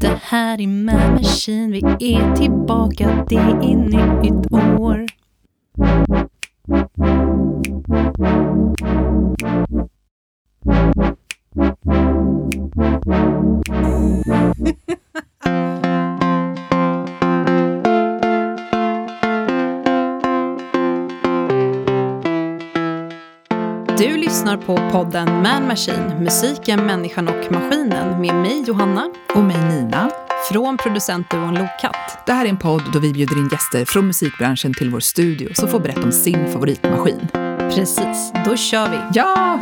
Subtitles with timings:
[0.00, 5.06] Det här är Man Machine, vi är tillbaka, det är nytt år.
[24.66, 30.10] På podden Man Machine, musiken, människan och maskinen med mig Johanna Och mig Nina.
[30.52, 32.26] från producentduon Lokatt.
[32.26, 35.54] Det här är en podd då vi bjuder in gäster från musikbranschen till vår studio
[35.54, 37.28] som får berätta om sin favoritmaskin.
[37.58, 38.98] Precis, då kör vi.
[39.14, 39.58] Ja!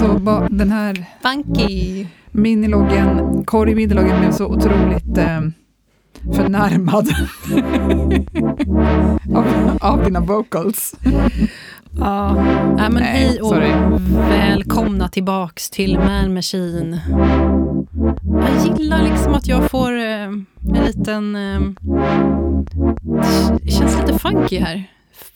[0.00, 2.06] Så ba, den här Funky.
[2.30, 5.40] miniloggen, Corey miniloggen blev så otroligt eh,
[6.34, 7.08] förnärmad
[9.36, 10.94] av, av dina vocals.
[11.98, 12.34] Ja,
[12.76, 13.72] Nej, men hej och sorry.
[14.28, 17.00] välkomna tillbaks till Man Machine.
[18.40, 20.24] Jag gillar liksom att jag får eh,
[20.74, 21.36] en liten...
[21.36, 21.60] Eh,
[23.62, 24.84] det känns lite funky här.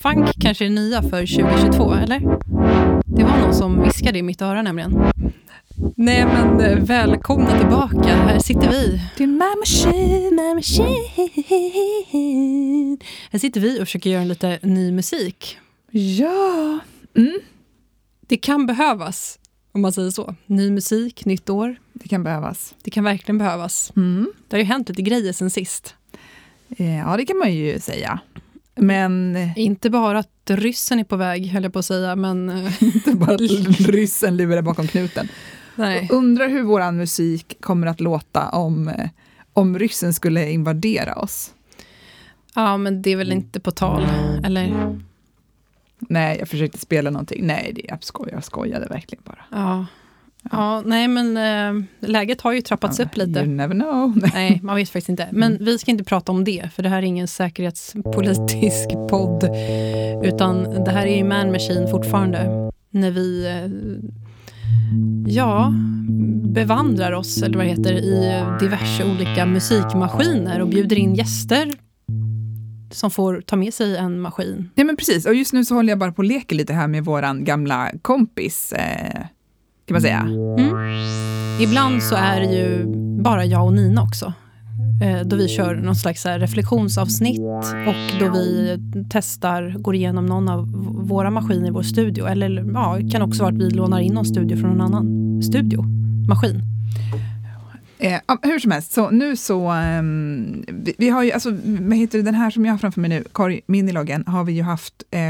[0.05, 2.21] Funk kanske är det nya för 2022, eller?
[3.07, 5.13] Det var någon som viskade i mitt öra nämligen.
[5.97, 9.01] Nej men eh, välkomna tillbaka, här sitter vi.
[9.17, 10.35] Till My Machine.
[10.37, 11.09] Man Machine.
[13.31, 15.59] Här sitter vi och försöker göra lite ny musik.
[15.91, 16.79] Ja.
[17.17, 17.41] Mm.
[18.21, 19.39] Det kan behövas,
[19.73, 20.35] om man säger så.
[20.47, 21.77] Ny musik, nytt år.
[21.93, 22.75] Det kan behövas.
[22.83, 23.93] Det kan verkligen behövas.
[23.97, 24.33] Mm.
[24.49, 25.95] Det har ju hänt lite grejer sen sist.
[26.77, 28.21] Ja, det kan man ju säga.
[28.75, 32.49] Men eh, Inte bara att ryssen är på väg, höll jag på att säga, men
[32.49, 33.41] eh, inte bara att
[33.81, 35.29] ryssen lurar bakom knuten.
[35.75, 36.09] nej.
[36.13, 39.09] Undrar hur vår musik kommer att låta om, eh,
[39.53, 41.55] om ryssen skulle invadera oss.
[42.55, 44.03] Ja, men det är väl inte på tal,
[44.45, 44.97] eller?
[45.99, 47.47] Nej, jag försökte spela någonting.
[47.47, 49.45] Nej, det, jag, skoj, jag skojade verkligen bara.
[49.51, 49.87] Ja.
[50.51, 53.45] Ja, nej men eh, läget har ju trappats upp You lite.
[53.45, 54.17] never know.
[54.35, 55.29] Nej, man vet faktiskt inte.
[55.33, 59.45] Men vi ska inte prata om det, för det här är ingen säkerhetspolitisk podd.
[60.25, 62.71] Utan det här är ju Man Machine fortfarande.
[62.91, 63.71] När vi, eh,
[65.35, 65.73] ja,
[66.55, 71.73] bevandrar oss, eller vad det heter, i diverse olika musikmaskiner och bjuder in gäster
[72.91, 74.71] som får ta med sig en maskin.
[74.75, 75.27] Ja, men precis.
[75.27, 77.91] Och just nu så håller jag bara på och leker lite här med våran gamla
[78.03, 79.27] kompis, eh,
[79.87, 80.21] kan man säga.
[80.21, 80.75] Mm.
[81.61, 82.85] Ibland så är det ju
[83.23, 84.33] bara jag och Nina också.
[85.03, 87.41] Eh, då vi kör någon slags reflektionsavsnitt
[87.87, 88.79] och då vi
[89.11, 90.73] testar, går igenom någon av
[91.09, 92.27] våra maskiner i vår studio.
[92.27, 95.43] Eller ja, det kan också vara att vi lånar in någon studio från någon annan
[95.43, 95.85] studio.
[96.29, 96.63] Maskin.
[97.99, 99.69] Eh, hur som helst, så nu så...
[99.69, 103.01] ehm, vi, vi har ju, alltså, vad heter det, den här som jag har framför
[103.01, 105.21] mig nu, Kari Miniloggen, har vi ju haft eh,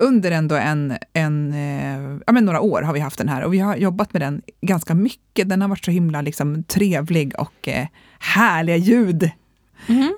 [0.00, 3.54] under ändå en, en eh, ja, men några år har vi haft den här och
[3.54, 5.48] vi har jobbat med den ganska mycket.
[5.48, 7.86] Den har varit så himla liksom, trevlig och eh,
[8.18, 9.30] härliga ljud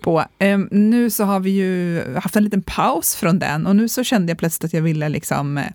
[0.03, 0.25] på.
[0.39, 4.05] Ehm, nu så har vi ju haft en liten paus från den och nu så
[4.05, 5.67] kände jag plötsligt att jag ville liksom eh,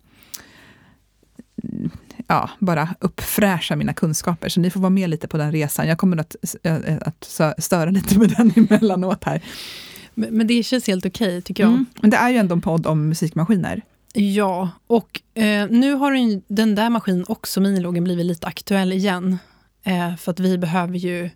[2.27, 4.49] ja, bara uppfräscha mina kunskaper.
[4.49, 5.87] Så ni får vara med lite på den resan.
[5.87, 9.41] Jag kommer att, äh, att störa lite med den emellanåt här.
[10.13, 11.71] Men, men det känns helt okej tycker jag.
[11.71, 11.85] Mm.
[12.01, 13.81] Men det är ju ändå en podd om musikmaskiner.
[14.17, 19.37] Ja, och eh, nu har den, den där maskinen också, miniloggen, blivit lite aktuell igen.
[19.83, 21.29] Eh, för att vi behöver ju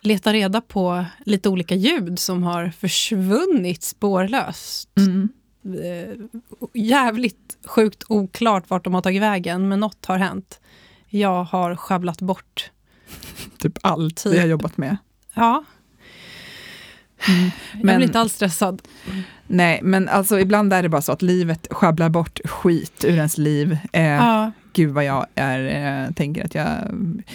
[0.00, 4.88] leta reda på lite olika ljud som har försvunnit spårlöst.
[4.96, 5.28] Mm.
[5.64, 6.16] Eh,
[6.74, 10.60] jävligt sjukt oklart vart de har tagit vägen, men något har hänt.
[11.08, 12.70] Jag har sjabblat bort.
[13.58, 14.32] Typ allt Typ.
[14.32, 14.96] vi har jobbat med.
[15.34, 15.64] Ja,
[17.28, 18.82] jag Men- blir inte alls stressad.
[19.46, 23.38] Nej, men alltså ibland är det bara så att livet sjabblar bort skit ur ens
[23.38, 23.78] liv.
[23.92, 26.66] Eh, Ja, Gud vad jag är, eh, tänker att jag...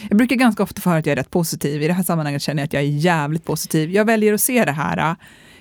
[0.09, 1.83] Jag brukar ganska ofta få höra att jag är rätt positiv.
[1.83, 3.91] I det här sammanhanget känner jag att jag är jävligt positiv.
[3.91, 4.97] Jag väljer att se det här.
[4.97, 5.15] eh,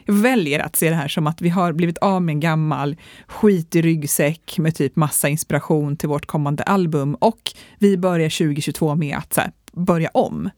[0.04, 2.96] Jag väljer att se det här som att vi har blivit av med en gammal
[3.26, 7.14] skitig ryggsäck med typ massa inspiration till vårt kommande album.
[7.14, 7.40] Och
[7.78, 10.50] vi börjar 2022 med att här, börja om.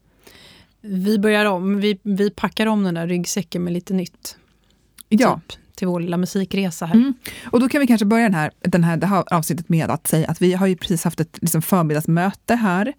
[0.80, 1.80] Vi börjar om.
[1.80, 4.36] Vi, vi packar om den där ryggsäcken med lite nytt.
[5.08, 5.40] Ja.
[5.48, 6.94] Typ, till vår lilla musikresa här.
[6.94, 7.14] Mm.
[7.50, 10.06] Och då kan vi kanske börja den här, den här, det här avsnittet med att
[10.06, 12.92] säga att vi har ju precis haft ett liksom, förmiddagsmöte här.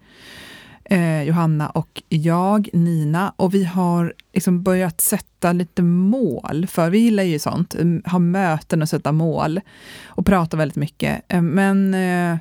[0.85, 3.33] eh, Johanna och jag, Nina.
[3.35, 8.19] Och vi har liksom börjat sätta lite mål, för vi gillar ju sånt, mm, ha
[8.19, 9.61] möten och sätta mål
[10.05, 11.21] och prata väldigt mycket.
[11.27, 12.37] Eh, men eh,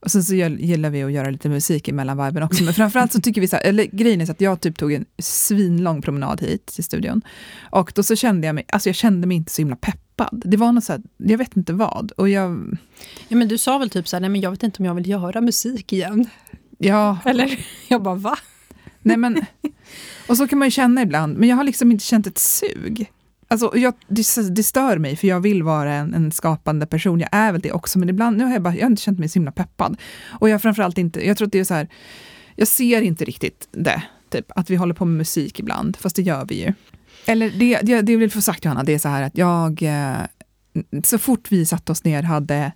[0.00, 2.64] och sen så gillar vi att göra lite musik emellan varven också.
[2.64, 4.92] Men framförallt så tycker vi så här, eller grejen är så att jag typ tog
[4.92, 7.22] en svinlång promenad hit till studion.
[7.70, 10.42] Och då så kände jag mig, alltså jag kände mig inte så himla peppad.
[10.44, 12.12] Det var något så här, jag vet inte vad.
[12.12, 12.78] Och jag...
[13.28, 14.94] Ja men du sa väl typ så här, nej men jag vet inte om jag
[14.94, 16.28] vill göra musik igen.
[16.78, 17.18] Ja.
[17.24, 17.58] Eller?
[17.88, 18.38] Jag bara, va?
[19.02, 19.44] Nej men,
[20.28, 23.10] och så kan man ju känna ibland, men jag har liksom inte känt ett sug.
[23.50, 27.20] Alltså, jag, det, det, stör mig, för jag vill vara en, en, skapande person.
[27.20, 29.18] Jag är väl det också, men ibland nu har jag, bara, jag har inte känt
[29.18, 29.96] mig så himla peppad.
[30.28, 31.88] Och jag framförallt inte, jag tror att det är så här,
[32.56, 36.22] jag ser inte riktigt det, typ, att vi håller på med musik ibland, fast det
[36.22, 36.72] gör vi ju.
[37.26, 39.82] Eller det, det, det jag vill få sagt Johanna, det är så här att jag,
[39.82, 40.18] eh,
[41.04, 42.72] så fort vi satte oss ner hade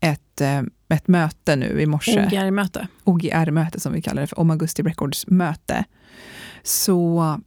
[0.00, 2.26] ett, eh, ett möte nu i morse.
[2.26, 2.88] OGR-möte.
[3.04, 5.84] OGR-möte som vi kallar det för, Om Augusti Records möte.
[6.62, 7.40] Så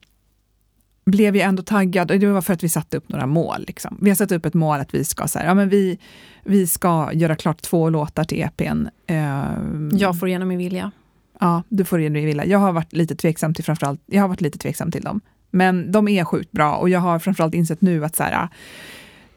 [1.05, 3.63] blev jag ändå taggad och det var för att vi satte upp några mål.
[3.67, 3.97] Liksom.
[4.01, 5.99] Vi har satt upp ett mål att vi ska, så här, ja, men vi,
[6.43, 8.87] vi ska göra klart två låtar till EPn.
[9.11, 10.91] Uh, jag får igenom min vilja.
[11.39, 12.45] Ja, du får igenom min vilja.
[12.45, 15.21] Jag har varit lite tveksam till framförallt, jag har varit lite tveksam till dem.
[15.51, 18.49] Men de är sjukt bra och jag har framförallt insett nu att så här,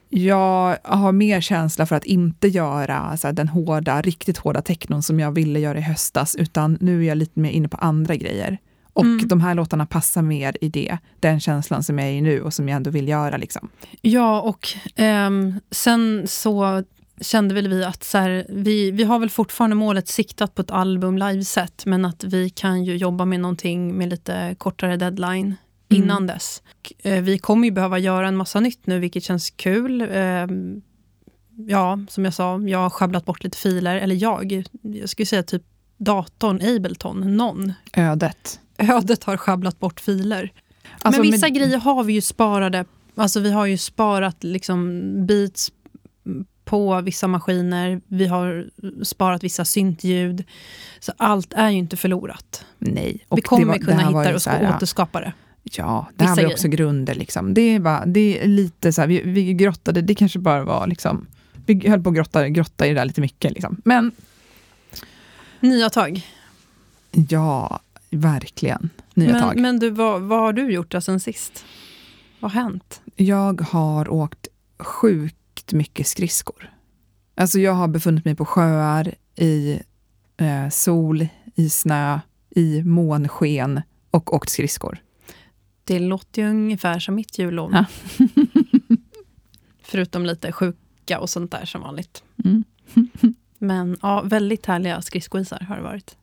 [0.08, 5.02] jag har mer känsla för att inte göra så här, den hårda, riktigt hårda technon
[5.02, 8.16] som jag ville göra i höstas, utan nu är jag lite mer inne på andra
[8.16, 8.58] grejer.
[8.98, 9.28] Och mm.
[9.28, 12.54] de här låtarna passar mer i det, den känslan som jag är i nu och
[12.54, 13.36] som jag ändå vill göra.
[13.36, 13.68] Liksom.
[14.02, 14.68] Ja, och
[15.00, 15.30] eh,
[15.70, 16.82] sen så
[17.20, 20.70] kände väl vi att så här, vi, vi har väl fortfarande målet siktat på ett
[20.70, 26.02] album liveset, men att vi kan ju jobba med någonting med lite kortare deadline mm.
[26.02, 26.62] innan dess.
[26.78, 30.00] Och, eh, vi kommer ju behöva göra en massa nytt nu, vilket känns kul.
[30.00, 30.46] Eh,
[31.66, 33.96] ja, som jag sa, jag har sjabblat bort lite filer.
[33.96, 35.62] Eller jag, jag skulle säga typ
[35.98, 37.72] datorn, Ableton, någon.
[37.92, 40.52] Ödet ödet har sjabblat bort filer.
[41.02, 41.54] Alltså, men vissa men...
[41.54, 42.84] grejer har vi ju sparade.
[43.14, 45.72] Alltså vi har ju sparat liksom beats
[46.64, 48.00] på vissa maskiner.
[48.06, 48.70] Vi har
[49.02, 50.44] sparat vissa syntljud.
[51.00, 52.64] Så allt är ju inte förlorat.
[52.78, 53.26] Nej.
[53.30, 55.32] Vi kommer var, kunna hitta och här, återskapa det.
[55.62, 57.14] Ja, det här var också grunder.
[57.14, 57.54] Liksom.
[57.54, 61.26] Det, var, det är lite så här, vi, vi grottade, det kanske bara var liksom,
[61.66, 63.52] vi höll på att grotta, grotta i det där lite mycket.
[63.52, 63.80] Liksom.
[63.84, 64.12] Men...
[65.60, 66.26] Nya tag.
[67.10, 68.90] Ja, Verkligen.
[69.14, 69.60] Nya men, tag.
[69.60, 71.64] Men du, vad, vad har du gjort då sen sist?
[72.40, 73.02] Vad har hänt?
[73.16, 76.70] Jag har åkt sjukt mycket skridskor.
[77.34, 79.80] Alltså jag har befunnit mig på sjöar, i
[80.36, 82.20] eh, sol, i snö,
[82.50, 84.98] i månsken och åkt skridskor.
[85.84, 87.72] Det låter ju ungefär som mitt jullov.
[87.72, 87.84] Ja.
[89.82, 92.22] Förutom lite sjuka och sånt där som vanligt.
[92.44, 92.64] Mm.
[93.58, 96.16] Men ja, väldigt härliga skridskoisar har det varit.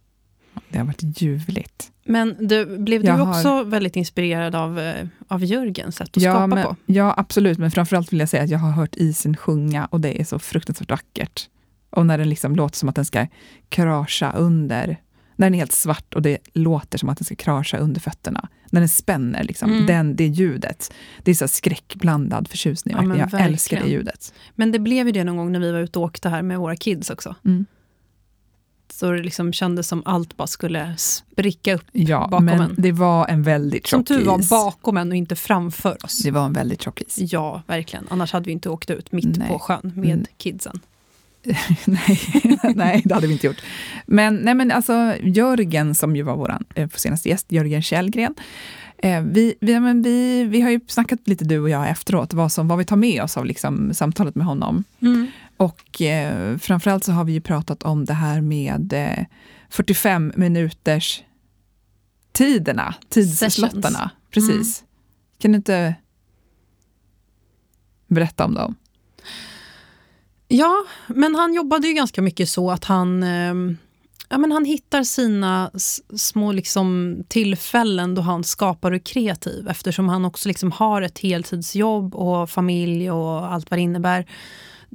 [0.70, 1.92] Det har varit ljuvligt.
[2.04, 3.64] Men du, blev du jag också har...
[3.64, 6.76] väldigt inspirerad av, eh, av Jörgens sätt att ja, skapa men, på?
[6.86, 7.58] Ja, absolut.
[7.58, 10.40] Men framförallt vill jag säga att jag har hört isen sjunga och det är så
[10.40, 11.50] fruktansvärt vackert.
[11.90, 13.28] Och när den liksom låter som att den ska
[13.70, 14.88] krascha under,
[15.36, 18.50] när den är helt svart och det låter som att den ska krascha under fötterna.
[18.72, 19.86] När den spänner, liksom, mm.
[19.86, 20.94] den, det ljudet.
[21.24, 22.96] Det är så skräckblandad förtjusning.
[22.96, 23.46] Ja, jag verkligen.
[23.46, 24.34] älskar det ljudet.
[24.56, 26.60] Men det blev ju det någon gång när vi var ute och åkte här med
[26.60, 27.36] våra kids också.
[27.46, 27.66] Mm.
[28.90, 32.76] Så det liksom kändes som allt bara skulle spricka upp ja, bakom men en.
[32.78, 36.20] det var en väldigt tjock Som tur var bakom en och inte framför oss.
[36.20, 37.18] Det var en väldigt tjock is.
[37.18, 38.08] Ja, verkligen.
[38.10, 39.48] Annars hade vi inte åkt ut mitt nej.
[39.48, 40.26] på sjön med mm.
[40.38, 40.80] kidsen.
[41.86, 42.20] nej,
[42.76, 43.62] nej, det hade vi inte gjort.
[44.06, 48.36] Men, nej, men alltså, Jörgen, som ju var vår eh, senaste gäst, Jörgen Källgren,
[48.98, 52.52] eh, vi, vi, men vi, vi har ju snackat lite du och jag efteråt, vad,
[52.52, 54.84] som, vad vi tar med oss av liksom, samtalet med honom.
[55.00, 55.28] Mm.
[55.58, 59.26] Och eh, framförallt så har vi ju pratat om det här med eh,
[59.70, 61.24] 45 minuters
[62.32, 64.12] tiderna, tidslottarna.
[64.32, 64.82] Precis.
[64.82, 64.90] Mm.
[65.40, 65.96] Kan du inte
[68.08, 68.76] berätta om dem?
[70.48, 73.54] Ja, men han jobbade ju ganska mycket så att han, eh,
[74.30, 75.72] ja, men han hittar sina
[76.16, 81.20] små liksom, tillfällen då han skapar och är kreativ eftersom han också liksom har ett
[81.20, 84.26] heltidsjobb och familj och allt vad det innebär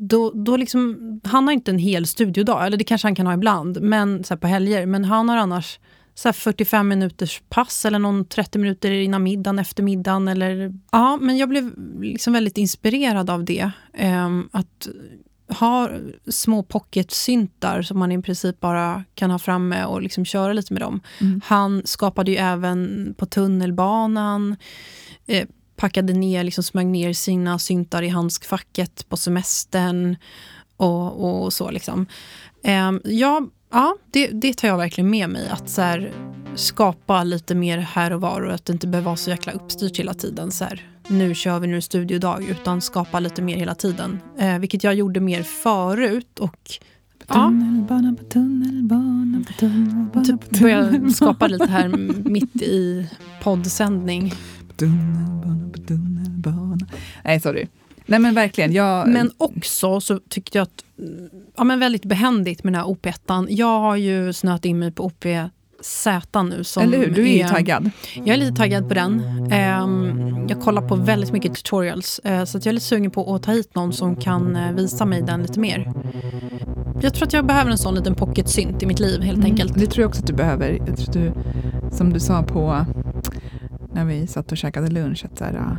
[0.01, 3.35] då, då liksom, han har inte en hel studiodag, eller det kanske han kan ha
[3.35, 4.87] ibland, men så på helger.
[4.87, 5.79] Men han har annars
[6.15, 10.29] så 45 minuters pass eller någon 30 minuter innan middagen, efter middagen.
[10.29, 13.71] Eller, ja, men jag blev liksom väldigt inspirerad av det.
[13.99, 14.89] Um, att
[15.49, 15.91] ha
[16.27, 20.83] små pocket-syntar som man i princip bara kan ha framme och liksom köra lite med
[20.83, 21.01] dem.
[21.21, 21.41] Mm.
[21.45, 24.57] Han skapade ju även på tunnelbanan,
[25.27, 25.49] eh,
[25.81, 30.17] packade ner, liksom smög ner sina syntar i handskfacket på semestern
[30.77, 31.71] och, och så.
[31.71, 32.07] Liksom.
[32.65, 35.49] Eh, jag Ja, det, det tar jag verkligen med mig.
[35.49, 36.13] Att så här,
[36.55, 39.99] skapa lite mer här och var och att det inte behöver vara så jäkla uppstyrt
[39.99, 40.51] hela tiden.
[40.51, 44.21] Så här, nu kör vi nu studiodag, utan skapa lite mer hela tiden.
[44.39, 46.39] Eh, vilket jag gjorde mer förut.
[46.39, 46.71] Och
[47.29, 51.89] Tunnelbana på tunnelbana på tunnelbana typ börja skapa lite här
[52.29, 53.07] mitt i
[53.43, 54.35] poddsändning.
[54.81, 56.87] Tunnelbana på tunnelbana.
[57.25, 57.67] Nej, sorry.
[58.07, 58.73] Nej men verkligen.
[58.73, 59.09] Jag...
[59.09, 60.85] Men också så tyckte jag att,
[61.57, 63.47] ja men väldigt behändigt med den här OP1.
[63.49, 66.07] Jag har ju snöat in mig på OPZ
[66.45, 66.65] nu.
[66.65, 67.91] Som Eller hur, du är ju taggad.
[68.15, 69.23] Jag är lite taggad på den.
[69.53, 73.35] Ehm, jag kollar på väldigt mycket tutorials, eh, så att jag är lite sugen på
[73.35, 75.93] att ta hit någon som kan eh, visa mig den lite mer.
[77.03, 79.75] Jag tror att jag behöver en sån liten pocket-synt i mitt liv helt Mm, enkelt.
[79.75, 80.79] Det tror jag också att du behöver.
[80.87, 81.33] Jag tror du,
[81.97, 82.87] som du sa på
[83.95, 85.79] när vi satt och käkade lunch, att så här, äh,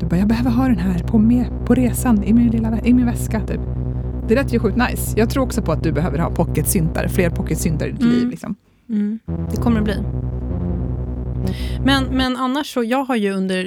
[0.00, 2.94] du bara, jag behöver ha den här på, med, på resan i min, lilla, i
[2.94, 3.40] min väska.
[3.46, 3.60] Typ.
[4.28, 5.14] Det lät ju sjukt nice.
[5.18, 8.14] Jag tror också på att du behöver ha pocketsyntar, fler pocketsyntar i ditt Mm.
[8.14, 8.28] liv.
[8.28, 8.54] Liksom.
[8.88, 9.18] Mm,
[9.50, 9.96] det kommer det bli.
[11.84, 13.64] Men, men annars så, jag har ju under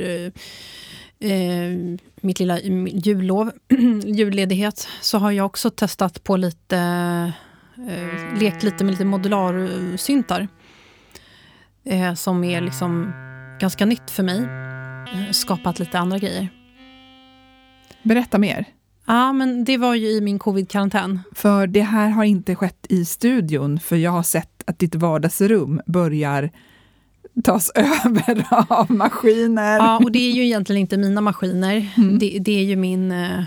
[1.22, 1.78] eh, eh,
[2.22, 2.60] mitt lilla
[2.90, 3.52] jullov,
[4.06, 6.78] julledighet, så har jag också testat på lite,
[7.78, 10.48] eh, lekt lite med lite modularsyntar.
[11.86, 13.12] Eh, som är liksom
[13.63, 14.39] ganska nytt för mig.
[15.13, 16.50] Eh, skapat lite andra grejer.
[18.03, 18.65] Berätta mer.
[19.05, 21.20] Ja, men det var ju i min covid-karantän.
[21.32, 25.82] För det här har inte skett i studion, för jag har sett att ditt vardagsrum
[25.86, 26.50] börjar
[27.43, 29.77] tas över av maskiner.
[29.77, 31.89] Ja, och det är ju egentligen inte mina maskiner.
[31.98, 32.20] Mm.
[32.20, 33.43] Det, det är ju min eh,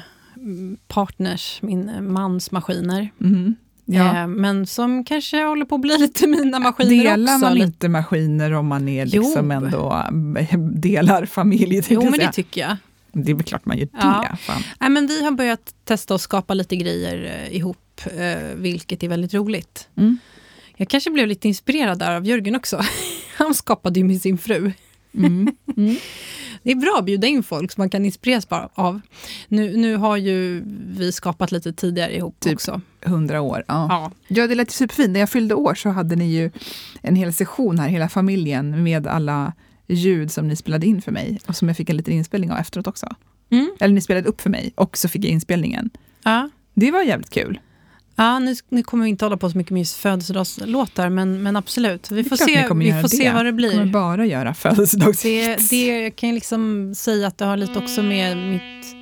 [0.88, 3.08] partners, min eh, mans maskiner.
[3.18, 3.54] Mhm.
[3.88, 4.16] Ja.
[4.22, 7.44] Eh, men som kanske håller på att bli lite mina maskiner Delar också.
[7.46, 9.56] man Lite- inte maskiner om man är liksom Jo.
[9.56, 10.06] ändå
[10.38, 11.82] eh, delar familj?
[11.88, 12.76] Jo, men det tycker jag.
[13.12, 13.90] det är väl klart man gör det.
[14.00, 14.36] Ja.
[14.80, 19.08] Nej, men vi har börjat testa att skapa lite grejer eh, ihop, eh, vilket är
[19.08, 19.88] väldigt roligt.
[19.96, 20.18] Mm.
[20.76, 22.80] Jag kanske blev lite inspirerad där av Jörgen också.
[23.36, 24.72] Han skapade ju med sin fru.
[25.14, 25.56] Mm.
[25.76, 25.96] Mm.
[26.66, 29.00] Det är bra att bjuda in folk som man kan inspireras bara av.
[29.48, 30.62] Nu, nu har ju
[30.98, 32.54] vi skapat lite tidigare ihop Typ.
[32.54, 32.80] också.
[33.04, 33.64] Hundra år.
[33.68, 33.86] Ja.
[33.90, 34.12] Ja.
[34.28, 35.10] ja, det lät superfint.
[35.10, 36.50] När jag fyllde år så hade ni ju
[37.02, 39.52] en hel session här, hela familjen, med alla
[39.86, 42.58] ljud som ni spelade in för mig och som jag fick en liten inspelning av
[42.58, 43.06] efteråt också.
[43.50, 43.70] Mm.
[43.80, 45.90] Eller ni spelade upp för mig och så fick jag inspelningen.
[46.24, 46.50] Ja.
[46.74, 47.60] Det var jävligt kul.
[48.16, 51.56] Ja, nu, nu kommer vi inte hålla på så mycket med just födelsedagslåtar, men, men
[51.56, 52.10] absolut.
[52.10, 53.92] Vi får se, kommer vi får se vad det Jag kommer blir.
[53.92, 55.22] bara göra födelsedagshits.
[55.70, 58.96] Det, det jag kan ju liksom säga att det har lite också med mitt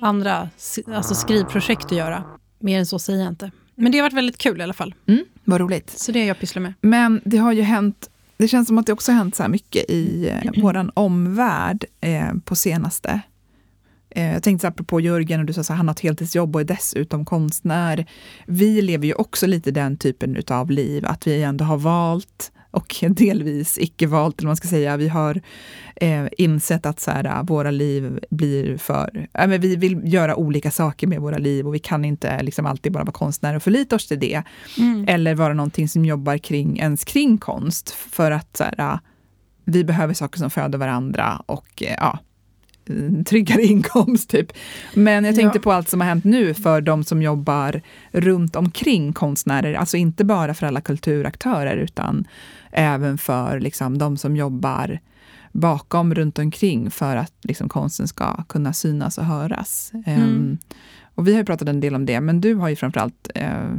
[0.00, 0.48] andra
[0.94, 2.24] alltså skrivprojekt att göra.
[2.58, 3.50] Mer än så säger jag inte.
[3.74, 4.94] Men det har varit väldigt kul i alla fall.
[5.06, 5.90] Mm, vad roligt.
[5.90, 6.74] Så det är jag pysslar med.
[6.80, 9.50] Men det har ju hänt, det känns som att det också har hänt så här
[9.50, 13.20] mycket i eh, våran omvärld eh, på senaste.
[14.10, 16.60] Eh, jag tänkte så apropå Jörgen och du sa att han har ett heltidsjobb och
[16.60, 18.06] är dessutom konstnär.
[18.46, 22.96] Vi lever ju också lite den typen av liv, att vi ändå har valt och
[23.08, 24.96] delvis icke valt, eller vad man ska säga.
[24.96, 25.40] Vi har
[25.96, 29.28] eh, insett att så här, äh, våra liv blir för...
[29.34, 32.66] Äh, men vi vill göra olika saker med våra liv och vi kan inte liksom
[32.66, 34.42] alltid bara vara konstnärer och förlita oss till det
[35.06, 37.90] eller vara någonting som jobbar kring, ens kring konst.
[37.90, 39.00] För att så här, ja,
[39.64, 42.18] vi behöver saker som föder varandra och eh, ja,
[43.26, 44.52] tryggare inkomst typ.
[44.94, 45.62] Men jag tänkte Ja.
[45.62, 47.80] på allt som har hänt nu för de som jobbar
[48.12, 49.74] runt omkring konstnärer.
[49.74, 52.24] Alltså inte bara för alla kulturaktörer utan
[52.72, 54.98] även för liksom, de som jobbar
[55.52, 59.92] bakom, runt omkring för att liksom, konsten ska kunna synas och höras.
[60.06, 60.58] Ehm,
[61.14, 63.74] och vi har ju pratat en del om det, men du har ju framförallt eh,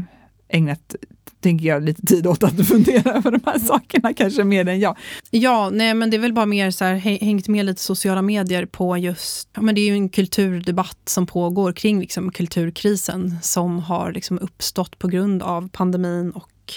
[0.50, 0.96] ägnat
[1.42, 4.98] tänker jag, lite tid åt att fundera över de här sakerna, kanske mer än jag.
[5.30, 8.22] Ja, nej, men det är väl bara mer så här, hä- hängt med lite sociala
[8.22, 13.36] medier på just, ja men det är ju en kulturdebatt som pågår kring liksom kulturkrisen
[13.42, 16.74] som har liksom uppstått på grund av pandemin och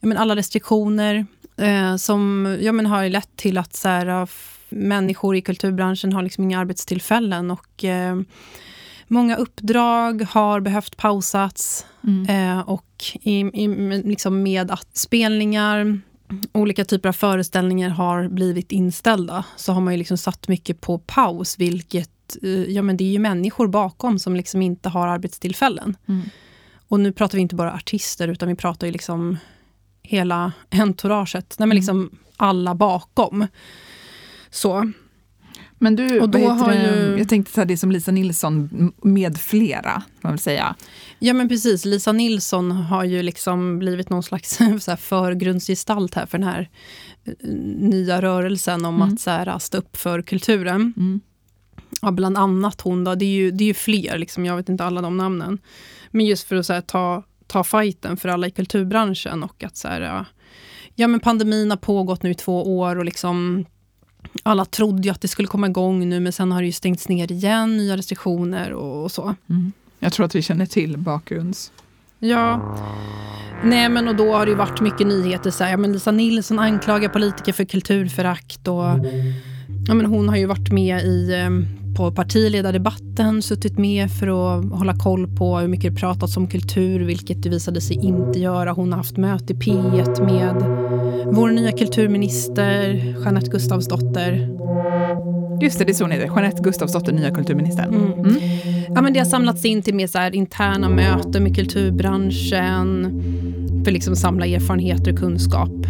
[0.00, 1.26] ja men alla restriktioner
[1.56, 4.28] eh, som ja men har lett till att så här,
[4.68, 8.20] människor i kulturbranschen har liksom inga arbetstillfällen och eh,
[9.06, 11.86] många uppdrag har behövt pausats
[12.28, 12.84] Eh, och
[13.22, 16.00] i, i, med- liksom med att spelningar,
[16.52, 20.98] olika typer av föreställningar har blivit inställda så har man ju liksom satt mycket på
[20.98, 22.10] paus, vilket
[22.42, 25.96] eh, ja, men det är ju människor bakom som liksom inte har arbetstillfällen.
[26.08, 26.22] Mm.
[26.88, 29.36] Och nu pratar vi inte bara artister, utan vi pratar ju liksom
[30.02, 31.76] hela entouraget, nej men Mm.
[31.76, 33.46] liksom alla bakom.
[34.50, 34.92] Så.
[35.80, 36.96] Men du, Och då har det?
[36.96, 40.74] ju- jag tänkte så här, det som Lisa Nilsson med flera, man vill säga.
[41.18, 46.26] Ja men precis, Lisa Nilsson har ju liksom blivit någon slags så här förgrundsgestalt här
[46.26, 46.68] för den här
[47.24, 47.48] eh,
[47.78, 49.14] nya rörelsen om Mm.
[49.14, 50.92] att så här, stå upp för kulturen.
[50.96, 51.20] Mm.
[52.02, 54.68] Ja, bland annat hon då, det är ju, det är ju fler, liksom, jag vet
[54.68, 55.58] inte alla de namnen.
[56.10, 59.76] Men just för att så här, ta, ta fighten för alla i kulturbranschen och att
[59.76, 60.24] så här, ja,
[60.94, 63.64] ja men pandemin har pågått nu i två år och liksom
[64.42, 67.08] alla trodde ju att det skulle komma igång nu men sen har det ju stängts
[67.08, 69.34] ner igen, nya restriktioner och, och så.
[69.50, 69.72] Mm.
[69.98, 71.72] Jag tror att vi känner till bakgrunds...
[72.20, 72.76] Ja.
[73.64, 75.50] Nej men och då har det ju varit mycket nyheter.
[75.50, 78.68] Så här, ja, men Lisa Nilsson anklagar politiker för kulturförakt.
[78.68, 78.84] Och,
[79.88, 84.72] ja, men hon har ju varit med i, ehm, på partiledardebatten, suttit med för att
[84.72, 88.72] hålla koll på hur mycket det pratats om kultur, vilket det visade sig inte göra.
[88.72, 90.54] Hon har haft möte i P1 med
[91.34, 94.48] vår nya kulturminister Jeanette Gustafsdotter.
[95.60, 96.26] Just det, det är så hon heter.
[96.26, 97.94] Jeanette Gustafsdotter, nya kulturministern.
[97.94, 98.12] Mm.
[98.12, 98.36] Mm.
[98.94, 103.12] Ja, men det har samlats in till mer så här interna möten med kulturbranschen
[103.84, 105.86] för liksom samla erfarenheter och kunskap.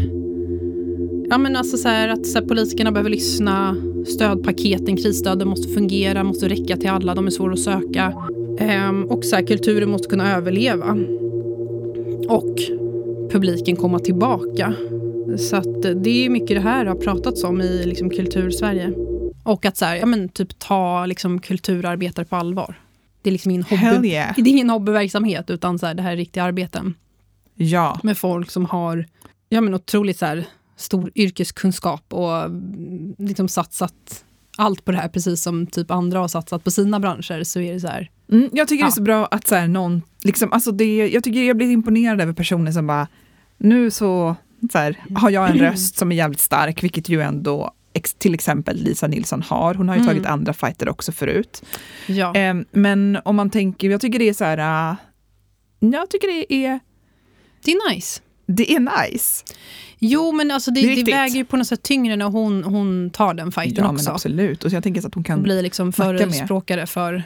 [1.31, 6.25] Ja, men alltså så här, att så här, politikerna behöver lyssna, stödpaketen, krisstöden måste fungera,
[6.25, 8.13] måste räcka till alla, de är svåra att söka.
[8.59, 10.99] Ehm, och så här, kulturen måste kunna överleva.
[12.29, 12.55] Och
[13.31, 14.75] publiken komma tillbaka.
[15.39, 18.93] Så att det är mycket det här har pratats om i liksom, kultursverige.
[19.49, 22.81] Och att så här, ja, men, typ, ta liksom, kulturarbetare på allvar.
[23.23, 24.35] Det är liksom ingen, hobby, yeah.
[24.37, 26.95] det är ingen hobbyverksamhet, utan så här, det här är riktiga arbeten.
[27.55, 28.01] Ja.
[28.03, 29.07] Med folk som har
[29.49, 30.45] ja, men otroligt så här,
[30.77, 34.25] stor yrkeskunskap och mm, liksom satsat
[34.57, 37.73] allt på det här, precis som typ andra har satsat på sina branscher, så är
[37.73, 38.11] det så här.
[38.33, 38.87] Mm, jag tycker ja.
[38.87, 41.71] det är så bra att så här, någon, liksom, alltså det, jag tycker jag blir
[41.71, 43.09] imponerad över personer som bara,
[43.59, 44.37] nu så,
[44.73, 48.77] så här, har jag en röst som är jävligt stark, vilket ju ändå till exempel
[48.77, 49.75] Lisa Nilsson har.
[49.75, 50.15] Hon har ju mm.
[50.15, 51.63] tagit andra fighter också förut.
[52.07, 52.35] Ja.
[52.35, 54.97] Eh, men om man tänker, jag tycker det är så här, uh,
[55.79, 56.81] jag tycker det är...
[57.65, 58.21] Det är nice.
[58.47, 59.45] Det är nice.
[59.99, 63.11] Jo, men alltså det, det, det väger ju på något sätt tyngre när hon, hon
[63.11, 64.05] tar den fighten ja, också.
[64.05, 67.23] Men absolut, och så jag tänker att hon kan blir liksom förespråkare för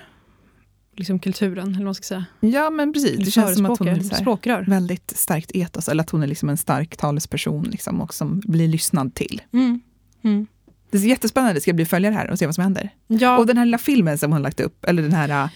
[0.96, 2.24] liksom kulturen, eller vad man ska säga.
[2.40, 3.24] Ja, men precis.
[3.24, 4.64] Det känns som att hon är språkrör.
[4.68, 8.68] väldigt starkt etos, eller att hon är liksom en stark talesperson liksom, och som blir
[8.68, 9.42] lyssnad till.
[9.52, 9.80] Mm.
[10.24, 10.46] Mm.
[10.92, 12.90] Det är jättespännande, det ska bli följare här och se vad som händer.
[13.06, 13.38] Ja.
[13.38, 15.48] Och den här lilla filmen som hon lagt upp, eller den här...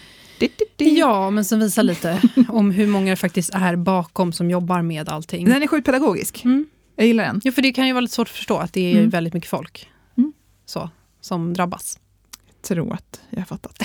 [0.77, 5.09] Ja, men som visar lite om hur många det faktiskt är bakom som jobbar med
[5.09, 5.45] allting.
[5.45, 6.45] Den är sjukt pedagogisk.
[6.45, 6.65] Mm.
[6.95, 7.41] Jag gillar den.
[7.43, 9.09] Ja, för det kan ju vara lite svårt att förstå att det är mm.
[9.09, 10.33] väldigt mycket folk mm.
[10.65, 10.89] så,
[11.21, 11.99] som drabbas.
[12.47, 13.83] Jag tror att jag har fattat.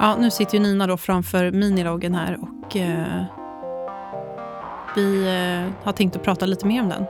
[0.00, 3.24] Ja, nu sitter ju Nina då framför miniloggen här och eh,
[4.96, 7.04] vi eh, har tänkt att prata lite mer om den.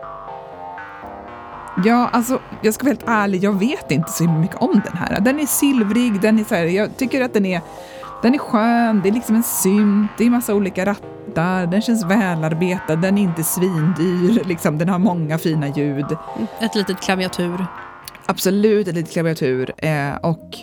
[1.85, 5.21] Ja, alltså jag ska vara helt ärlig, jag vet inte så mycket om den här.
[5.21, 7.61] Den är silvrig, den är så här, jag tycker att den är,
[8.23, 12.05] den är skön, det är liksom en synt, det är massa olika rattar, den känns
[12.05, 16.17] välarbetad, den är inte svindyr, liksom, den har många fina ljud.
[16.61, 17.67] Ett litet klaviatur.
[18.27, 19.73] Absolut, ett litet klaviatur.
[19.77, 20.59] Eh, och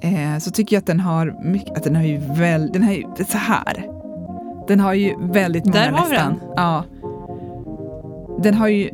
[0.00, 2.92] eh, så tycker jag att den har mycket, att den har ju väl, den har
[2.92, 3.90] ju, så här.
[4.68, 6.38] Den har ju väldigt många Där har nästan.
[6.38, 6.48] den.
[6.56, 6.84] Ja.
[8.42, 8.90] Den har ju,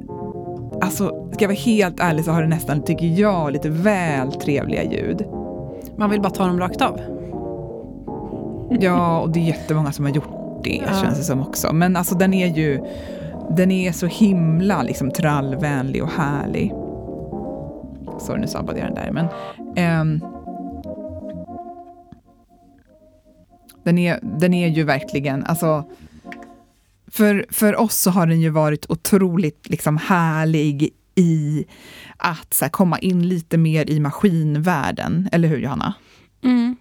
[0.81, 4.85] alltså ska jag vara helt ärlig så har den nästan, tycker jag, lite väl trevliga
[4.85, 5.25] ljud.
[5.97, 7.01] Man vill bara ta dem rakt av.
[8.81, 11.03] Ja, och det är jättemånga som har gjort det ja.
[11.03, 11.73] känns det som också.
[11.73, 12.85] Men alltså den är ju,
[13.51, 16.73] den är så himla liksom trallvänlig och härlig.
[18.19, 19.11] Sorry, nu sabbade jag den där.
[19.12, 19.29] Men,
[19.77, 20.21] ehm,
[23.87, 25.85] Den är, den är ju verkligen, alltså,
[27.07, 31.64] för, för oss så har den ju varit otroligt liksom härlig i
[32.16, 35.29] att så här, komma in lite mer i maskinvärlden.
[35.33, 35.94] Eller hur Johanna?
[36.44, 36.77] Mm.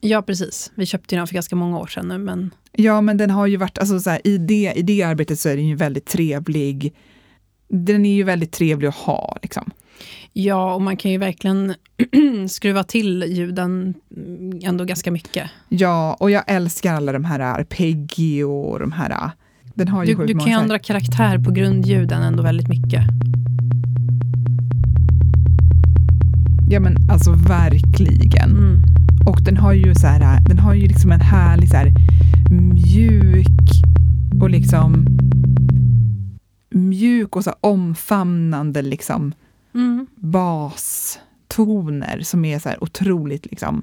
[0.00, 0.72] Ja, precis.
[0.74, 2.18] Vi köpte den för ganska många år sedan nu.
[2.18, 2.50] Men...
[2.72, 5.48] Ja, men den har ju varit, alltså, så här, i, det, i det arbetet så
[5.48, 6.94] är den ju väldigt trevlig.
[7.68, 9.38] Den är ju väldigt trevlig att ha.
[9.42, 9.70] Liksom.
[10.32, 11.74] Ja, och man kan ju verkligen
[12.48, 13.94] skruva till ljuden
[14.62, 15.50] ändå ganska mycket.
[15.68, 19.30] Ja, och jag älskar alla de här arpeggio och de här...
[19.74, 23.02] Den har ju du du kan ju ändra karaktär på grundljuden ändå väldigt mycket.
[26.68, 28.50] Ja men alltså verkligen.
[28.50, 28.82] Mm.
[29.26, 31.92] Och den har ju så här, den har ju liksom en härlig så här,
[32.50, 33.46] mjuk
[34.40, 35.06] och liksom
[36.76, 39.32] mjuk och så omfamnande liksom
[39.74, 40.06] mm.
[40.14, 43.82] bastoner som är så otroligt liksom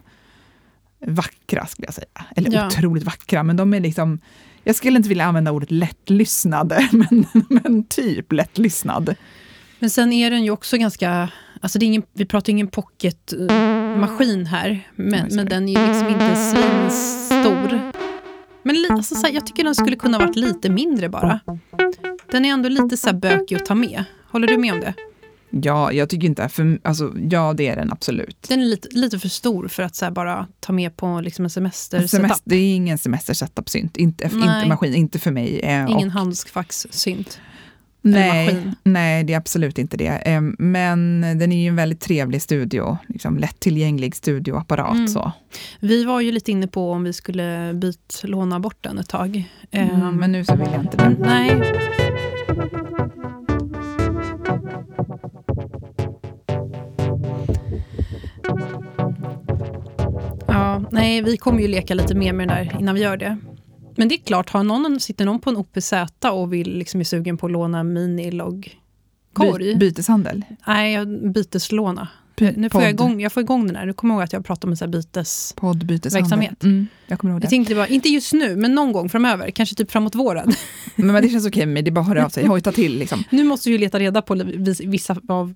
[1.05, 2.25] vackra, skulle jag säga.
[2.35, 2.67] Eller Ja.
[2.67, 4.19] otroligt vackra, men de är liksom...
[4.63, 9.15] Jag skulle inte vilja använda ordet lättlyssnade, men, men typ lättlyssnad.
[9.79, 11.29] Men sen är den ju också ganska...
[11.61, 16.07] Alltså det är ingen, vi pratar ingen pocketmaskin här, men, men den är ju liksom
[16.07, 17.91] inte svinstor.
[18.63, 21.39] Men alltså så här, jag tycker den skulle kunna varit lite mindre bara.
[22.33, 24.03] Den är ändå lite så här bökig att ta med.
[24.31, 24.93] Håller du med om det?
[25.49, 26.49] Ja, jag tycker inte...
[26.49, 28.45] För, alltså, ja, det är den absolut.
[28.49, 31.49] Den är lite, lite för stor för att så bara ta med på liksom en
[31.49, 33.97] semester Semester, det är ingen semester setup-synt.
[33.97, 35.59] Inte, inte maskin, inte för mig.
[35.59, 37.39] Eh, ingen och, handskfackssynt.
[38.01, 40.07] Nej, nej, det är absolut inte det.
[40.07, 42.97] Eh, men den är ju en väldigt trevlig studio.
[43.07, 44.93] Liksom lättillgänglig studioapparat.
[44.93, 45.07] Mm.
[45.07, 45.31] Så.
[45.79, 49.43] Vi var ju lite inne på om vi skulle byt, låna bort den ett tag.
[49.71, 51.15] Mm, um, men nu så vill jag inte det.
[51.19, 52.02] Nej.
[60.47, 63.37] Ja, nej, vi kommer ju leka lite mer med det där innan vi gör det.
[63.95, 65.93] Men det är klart, har någon, sitter någon på en OPZ
[66.31, 68.79] och vill liksom är sugen på att låna minilogg
[69.33, 69.63] korg.
[69.63, 70.45] By, byteshandel?
[70.67, 72.07] Nej, byteslåna.
[72.39, 73.85] Nu får jag, igång, jag får igång den här.
[73.85, 76.63] Nu kommer jag ihåg att jag pratade om så bytes Poddbytesverksamhet.
[76.63, 77.45] Mm, jag kommer ihåg det.
[77.45, 79.51] Jag tänkte bara, inte just nu, men någon gång framöver.
[79.51, 80.51] Kanske typ framåt våren.
[80.95, 81.89] men, men det känns okej med det.
[81.89, 82.47] är bara att höra av sig.
[82.47, 83.23] Hojta till liksom.
[83.29, 84.43] Nu måste vi leta reda på
[84.83, 85.53] vissa av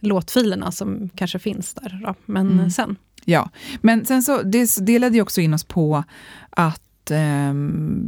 [0.00, 2.00] låtfilerna som kanske finns där.
[2.06, 2.14] Då.
[2.26, 2.70] Men mm.
[2.70, 2.96] sen.
[3.24, 6.04] Ja, men sen så, det, det ledde ju också in oss på
[6.50, 7.52] att eh,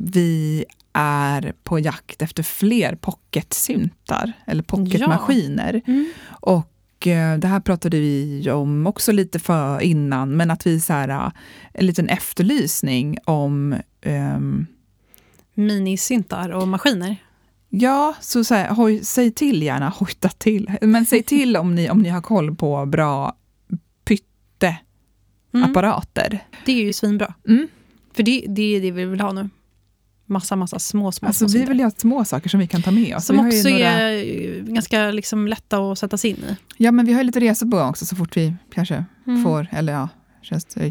[0.04, 5.83] vi är på jakt efter fler pocketsyntar, eller pocketmaskiner.
[5.87, 5.92] Ja.
[5.92, 6.12] Mm.
[6.26, 6.73] Och eh,
[7.11, 11.31] det här pratade vi om också lite för innan, men att vi så här, eh,
[11.73, 14.67] en liten efterlysning om um,
[15.55, 17.17] Minisyntar och maskiner?
[17.69, 20.71] Ja, så, så här, hoj, säg till gärna, hojta till.
[20.81, 23.37] Men säg till om ni, om ni har koll på bra
[24.05, 26.31] pytteapparater.
[26.31, 26.38] Mm.
[26.64, 27.35] Det är ju svinbra.
[27.49, 27.69] Mm.
[28.12, 29.49] För det, det är det vi vill ha nu.
[30.26, 32.90] Massa, massa små, små Alltså små vi vill ha små saker som vi kan ta
[32.90, 33.26] med oss.
[33.26, 33.87] Som också några...
[33.87, 36.56] är ganska liksom lätta att sätta sig in i.
[36.76, 39.42] Ja, men vi har ju lite resor på gång också så fort vi kanske mm.
[39.42, 40.08] får, eller ja,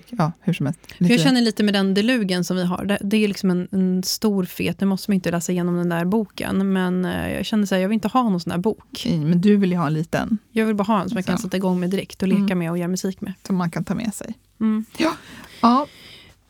[0.09, 0.79] ja, hur som helst.
[0.97, 1.13] Lite.
[1.13, 2.85] Jag känner lite med den delugen som vi har.
[2.85, 5.89] Det, det är liksom en, en, stor fet, nu måste man inte läsa igenom den
[5.89, 8.57] där boken, men eh, jag känner så här, jag vill inte ha någon sån där
[8.57, 9.03] bok.
[9.05, 10.37] Nej, men du vill ju ha en liten.
[10.51, 12.59] Jag vill bara ha en som jag kan sätta igång med direkt och leka mm.
[12.59, 13.33] med och göra musik med.
[13.47, 14.33] Som man kan ta med sig.
[14.59, 14.85] Mm.
[14.97, 15.13] Ja.
[15.61, 15.87] ja.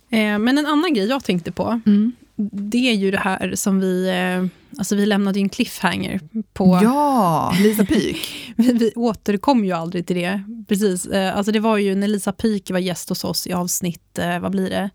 [0.10, 2.12] Eh, men en annan grej jag tänkte på, mm.
[2.36, 4.10] Det är ju det här som vi...
[4.10, 4.46] Eh,
[4.78, 6.20] alltså vi lämnade ju en cliffhanger
[6.54, 6.80] på...
[6.84, 8.54] Ja, Lisa Pyk.
[8.56, 10.44] vi, vi återkom ju aldrig till det.
[10.68, 11.06] Precis.
[11.06, 14.52] Eh, alltså det var ju när Lisa Pyk var gäst hos oss i avsnitt, vad
[14.52, 14.90] blir det?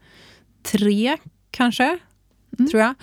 [0.63, 1.17] Tre,
[1.51, 1.99] kanske?
[2.59, 2.71] Mm.
[2.71, 2.95] Tror jag.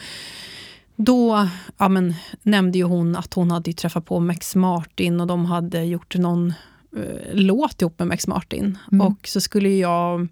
[0.95, 5.45] Då ja, men, nämnde ju hon att hon hade träffat på Max Martin och de
[5.45, 6.53] hade gjort någon
[6.97, 8.77] eh, låt ihop med Max Martin.
[8.91, 9.07] Mm.
[9.07, 10.27] Och så skulle jag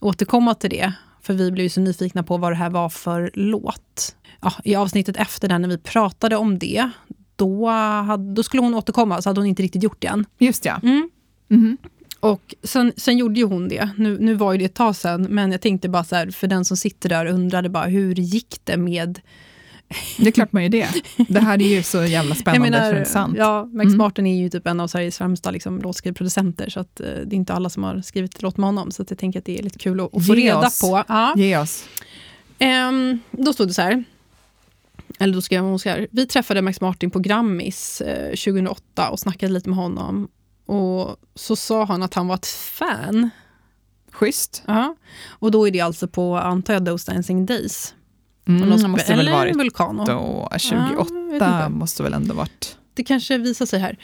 [0.00, 0.92] återkomma till det
[1.28, 4.16] för vi blev ju så nyfikna på vad det här var för låt.
[4.40, 6.90] Ja, I avsnittet efter det, när vi pratade om det,
[7.36, 10.24] då, hade, då skulle hon återkomma, så hade hon inte riktigt gjort det än.
[10.38, 10.80] Just ja.
[10.82, 11.10] Mm.
[11.50, 11.76] Mm.
[12.20, 13.90] Och sen, sen gjorde ju hon det.
[13.96, 16.46] Nu, nu var ju det ett tag sen, men jag tänkte bara så här, för
[16.46, 19.20] den som sitter där undrade bara hur gick det med
[20.18, 20.88] det är klart man ju det.
[21.28, 23.34] Det här är ju så jävla spännande menar, för det är sant.
[23.38, 23.98] Ja, Max mm.
[23.98, 27.34] Martin är ju typ en av Sveriges främsta liksom, låtskrivproducenter, så att, uh, det är
[27.34, 29.62] inte alla som har skrivit låt med honom, så att jag tänker att det är
[29.62, 30.80] lite kul att, att få Ge reda oss.
[30.80, 31.04] på.
[31.08, 31.34] Ja.
[31.36, 31.84] Ge oss.
[32.88, 34.04] Um, då stod det så här,
[35.18, 39.10] eller då skrev hon så här, vi träffade Max Martin på Grammis uh, eh, 2008
[39.10, 40.28] och snackade lite med honom.
[40.66, 43.30] Och så sa han att han var ett fan.
[44.12, 44.62] Schysst.
[44.66, 44.96] Ja.
[45.28, 47.94] Och då är det alltså på, antar jag, Those Dancing Days.
[48.48, 50.04] Mm, måste väl varit Vulcano.
[50.04, 52.78] då 28, ja, måste väl ändå varit.
[52.94, 53.98] Det kanske visar sig här.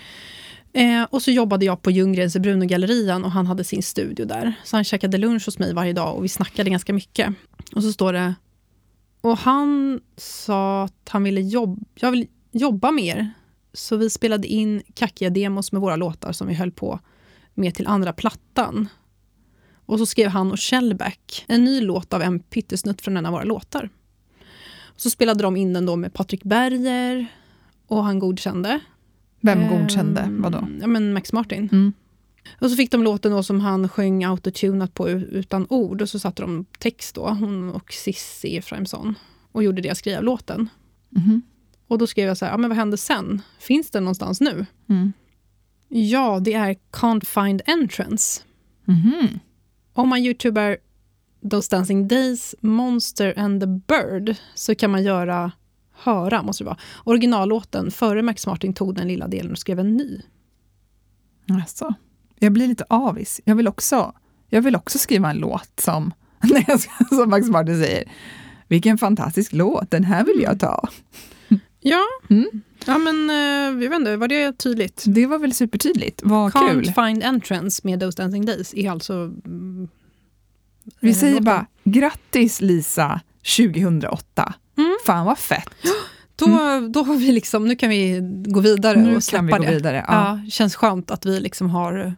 [0.72, 4.54] Eh, och så jobbade jag på Ljunggrens i Bruno-gallerian och han hade sin studio där.
[4.64, 7.34] Så han käkade lunch hos mig varje dag och vi snackade ganska mycket.
[7.74, 8.34] Och så står det,
[9.20, 13.30] och han sa att han ville jobba, jag vill jobba mer.
[13.72, 17.00] Så vi spelade in kackiga demos med våra låtar som vi höll på
[17.54, 18.88] med till andra plattan.
[19.86, 23.32] Och så skrev han och Shellback en ny låt av en pyttesnutt från en av
[23.32, 23.90] våra låtar.
[24.96, 27.26] Så spelade de in den då med Patrik Berger
[27.86, 28.80] och han godkände.
[29.40, 30.22] Vem godkände?
[30.22, 30.68] Um, Vadå?
[30.80, 31.68] Ja, men Max Martin.
[31.72, 31.92] Mm.
[32.60, 36.18] Och så fick de låten då som han sjöng autotunat på utan ord och så
[36.18, 39.14] satte de text då, hon och Cissi Efraimsson
[39.52, 40.68] och gjorde det jag skrev låten.
[41.16, 41.42] Mm.
[41.88, 43.42] Och då skrev jag så här, ja, men vad hände sen?
[43.58, 44.66] Finns den någonstans nu?
[44.88, 45.12] Mm.
[45.88, 48.42] Ja, det är Can't find entrance.
[48.88, 49.38] Mm.
[49.92, 50.76] Om man youtubar
[51.50, 55.52] Those Dancing Days, Monster and the Bird så kan man göra,
[55.92, 59.96] höra måste det vara, originallåten före Max Martin tog den lilla delen och skrev en
[59.96, 60.20] ny.
[61.50, 61.94] Alltså,
[62.38, 63.40] jag blir lite avis.
[63.44, 64.12] Jag vill också,
[64.48, 66.12] jag vill också skriva en låt som,
[67.08, 68.12] som Max Martin säger.
[68.68, 70.88] Vilken fantastisk låt, den här vill jag ta.
[71.86, 72.62] Ja, mm.
[72.86, 75.04] ja men eh, jag vet inte, var det tydligt?
[75.06, 76.20] Det var väl supertydligt.
[76.24, 76.84] Vad Can't kul.
[76.84, 79.88] find entrance med Those Dancing Days är alltså mm,
[81.00, 83.20] vi eh, säger bara grattis Lisa
[83.56, 84.54] 2008.
[84.78, 84.96] Mm.
[85.06, 85.68] Fan vad fett.
[86.36, 86.46] då,
[86.90, 89.72] då har vi liksom, nu kan vi gå vidare Nu och släppa vi det.
[89.72, 90.04] vidare.
[90.08, 90.40] Ja.
[90.44, 90.50] Ja.
[90.50, 92.16] känns skönt att vi liksom har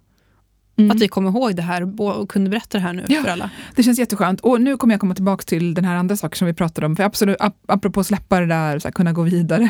[0.78, 0.90] Mm.
[0.90, 3.22] att vi kommer ihåg det här och kunde berätta det här nu Ja.
[3.22, 3.50] för alla.
[3.74, 4.40] Det känns jätteskönt.
[4.40, 6.96] Och nu kommer jag komma tillbaka till den här andra saken som vi pratade om.
[6.96, 9.68] För absolut, ap apropå släppa det där, så här, kunna gå vidare,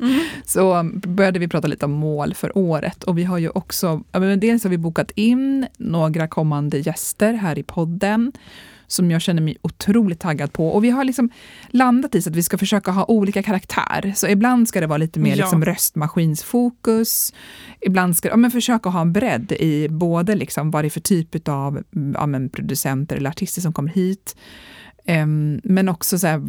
[0.00, 0.20] Mm.
[0.44, 3.04] så um, började vi prata lite om mål för året.
[3.04, 4.02] Och vi har ju också,
[4.38, 8.32] dels har vi bokat in några kommande gäster här i podden
[8.92, 10.68] som jag känner mig otroligt taggad på.
[10.68, 11.30] Och vi har liksom
[11.70, 14.12] landat i så att vi ska försöka ha olika karaktär.
[14.16, 15.36] Så ibland ska det vara lite mer Ja.
[15.36, 17.32] liksom röstmaskinsfokus.
[17.80, 21.00] Ibland ska ja, men försöka ha en bredd i både liksom vad det är för
[21.00, 21.82] typ av
[22.14, 24.36] ja, men producenter eller artister som kommer hit.
[25.04, 26.40] Em, men också så här,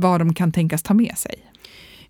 [0.00, 1.34] vad de kan tänkas ta med sig.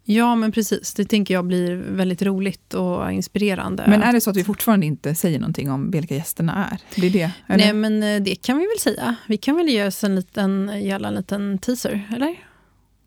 [0.05, 0.95] Ja, men precis.
[0.95, 3.85] Det tänker jag blir väldigt roligt och inspirerande.
[3.89, 7.01] Men är det så att vi fortfarande inte säger någonting om vilka gästerna är?
[7.01, 7.31] Det är det?
[7.47, 7.65] Eller?
[7.65, 9.17] Nej, men eh, det kan vi väl säga.
[9.27, 12.37] Vi kan väl ge oss en liten, en liten teaser, eller?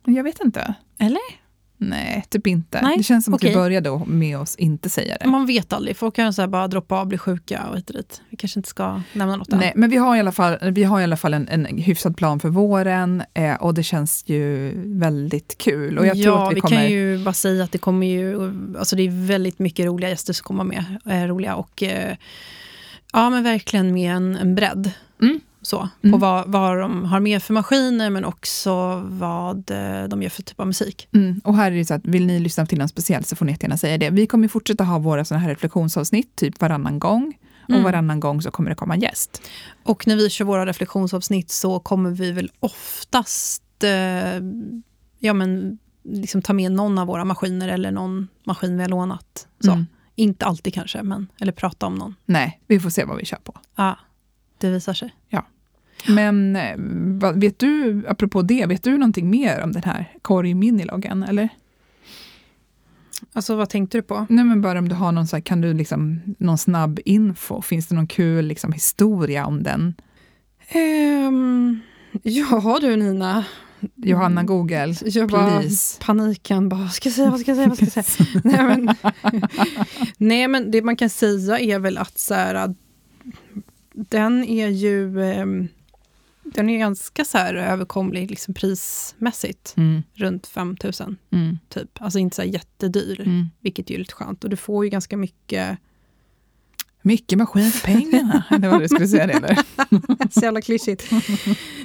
[0.06, 0.74] Jag vet inte.
[0.98, 1.45] Eller?
[1.78, 2.82] Nej, typ inte.
[2.82, 3.50] Nej, Det känns som att okej.
[3.50, 5.28] vi började med oss inte säga det.
[5.28, 5.98] Man vet aldrig.
[5.98, 8.22] Folk kan så bara droppa av, bli sjuka och hit och dit.
[8.30, 9.60] Vi kanske inte ska nämna något än.
[9.60, 12.18] Nej, men vi har i alla fall, vi har i alla fall en, en hyfsad
[12.18, 16.00] plan för våren eh, och det känns ju väldigt kul.
[16.00, 16.78] Och jag ja, tror att vi, vi kommer...
[16.78, 20.34] kan ju bara säga att det kommer ju, alltså det är väldigt mycket roliga gäster
[20.34, 20.86] som kommer med.
[21.06, 22.16] Eh, roliga och eh,
[23.14, 24.92] ja men verkligen med en, en bredd.
[25.22, 25.40] Mm.
[25.66, 26.20] Så, på Mm.
[26.20, 30.60] vad, vad de har med för maskiner men också vad eh, de gör för typ
[30.60, 31.08] av musik.
[31.14, 33.46] Mm, och här är det så att vill ni lyssna till något speciellt så får
[33.46, 34.10] ni jättegärna säga det.
[34.10, 37.38] Vi kommer fortsätta ha våra såna här reflektionsavsnitt typ varannan gång.
[37.70, 37.80] Mm.
[37.80, 39.42] Och varannan gång så kommer det komma en gäst.
[39.84, 44.42] Och när vi kör våra reflektionsavsnitt så kommer vi väl oftast eh,
[45.20, 49.48] ja, men, liksom ta med någon av våra maskiner eller någon maskin vi har lånat.
[49.60, 49.72] Så.
[49.72, 49.86] Mm.
[50.16, 52.16] Inte alltid kanske, men, eller prata om någon.
[52.26, 53.54] Nej, vi får se vad vi kör på.
[53.76, 53.98] Ja,
[54.58, 55.16] det visar sig.
[56.08, 56.76] Men eh,
[57.34, 61.24] vet du, apropå det, vet du någonting mer om den här Korg Miniloggen?
[61.24, 61.50] Eller?
[63.34, 64.26] Alltså vad tänkte du på?
[64.30, 67.62] Nej, men bara om du har någon, så här, kan du liksom, någon snabb info?
[67.62, 69.94] Finns det någon kul liksom, historia om den?
[71.28, 71.80] Um,
[72.24, 73.46] ja du Nina.
[73.96, 76.00] Johanna Google, Jag bara, please.
[76.06, 78.42] paniken bara, vad ska jag säga, vad ska jag säga, vad ska jag säga?
[78.44, 78.96] Nej men,
[80.18, 82.72] nej men det man kan säga är väl att så här, att
[83.94, 85.68] den är ju ehm,
[86.46, 89.74] den är ganska så här överkomlig liksom prismässigt.
[89.78, 92.02] Mm, Runt 5 000 mm, typ.
[92.02, 93.50] Alltså inte så här jättedyr, mm.
[93.60, 94.44] vilket är lite skönt.
[94.44, 95.78] Och du får ju ganska mycket,
[97.02, 99.34] Mycket maskin för pengarna, eller vad du skulle säga det?
[99.34, 99.60] Eller?
[100.32, 101.12] så jävla klyschigt.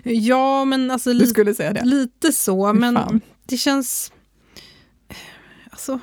[0.04, 1.34] Ja men alltså Du lite,
[1.72, 1.84] det?
[2.32, 3.20] så, men fan.
[3.46, 4.12] det känns...
[5.70, 6.00] Alltså...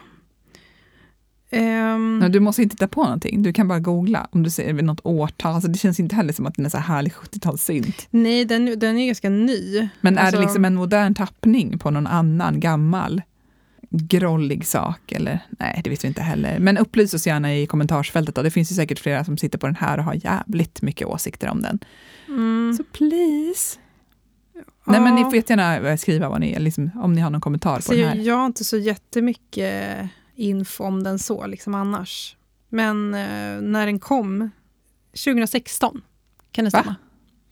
[1.52, 5.00] Nej, du måste inte titta på någonting, du kan bara googla om du ser något
[5.04, 5.54] årtal.
[5.54, 8.08] Alltså, det känns inte heller som att den är så här härlig 70-talssynt.
[8.10, 9.90] nej, den, den är ganska ny.
[10.02, 13.22] Men är Alltså- det liksom en modern tappning på någon annan gammal
[13.90, 15.12] grollig sak?
[15.12, 15.40] Eller?
[15.50, 16.60] Nej, det vet vi inte heller.
[16.60, 18.36] Men upplys oss gärna i kommentarsfältet.
[18.36, 18.42] Då.
[18.42, 21.50] Det finns ju säkert flera som sitter på den här och har jävligt mycket åsikter
[21.50, 21.80] om den.
[22.28, 23.80] Mm, Så please.
[24.86, 27.80] Nej, men ni får jättegärna eh, skriva vad ni, liksom, om ni har någon kommentar
[27.80, 28.16] så på den här.
[28.16, 29.98] jag har inte så jättemycket
[30.38, 32.36] info om den så, liksom annars.
[32.70, 34.50] Men eh, när den kom,
[35.26, 36.02] 2016,
[36.52, 36.80] kan det Va?
[36.80, 36.96] stämma?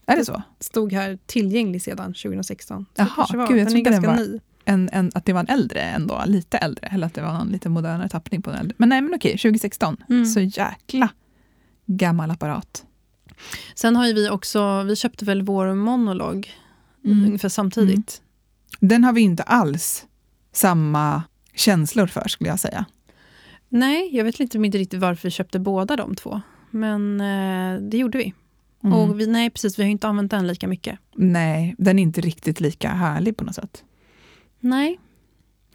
[0.07, 0.41] Är det så?
[0.59, 2.85] Stod här tillgänglig sedan 2016.
[2.95, 3.47] Så Jaha, var.
[3.47, 4.39] gud, jag den är den ganska var- ny.
[4.65, 6.87] En, en, att det var en äldre ändå, lite äldre.
[6.87, 8.75] Eller att det var någon lite modernare tappning på den äldre.
[8.77, 9.97] Men nej, men okej, 2016.
[10.09, 10.25] Mm.
[10.25, 11.09] Så jäkla
[11.85, 12.85] gammal apparat.
[13.75, 16.53] Sen har ju vi också, vi köpte väl vår monolog
[17.05, 17.25] Mm.
[17.25, 18.21] ungefär samtidigt.
[18.79, 20.05] Den har vi inte alls
[20.51, 21.23] samma
[21.55, 22.85] känslor för, skulle jag säga.
[23.69, 26.41] Nej, jag vet inte, inte riktigt varför vi köpte båda de två.
[26.71, 28.33] Men eh, det gjorde vi.
[28.83, 28.97] Mm.
[28.97, 30.99] Och vi, nej, precis, vi har inte använt den lika mycket.
[31.15, 33.83] Nej, den är inte riktigt lika härlig på något sätt.
[34.59, 34.99] Nej,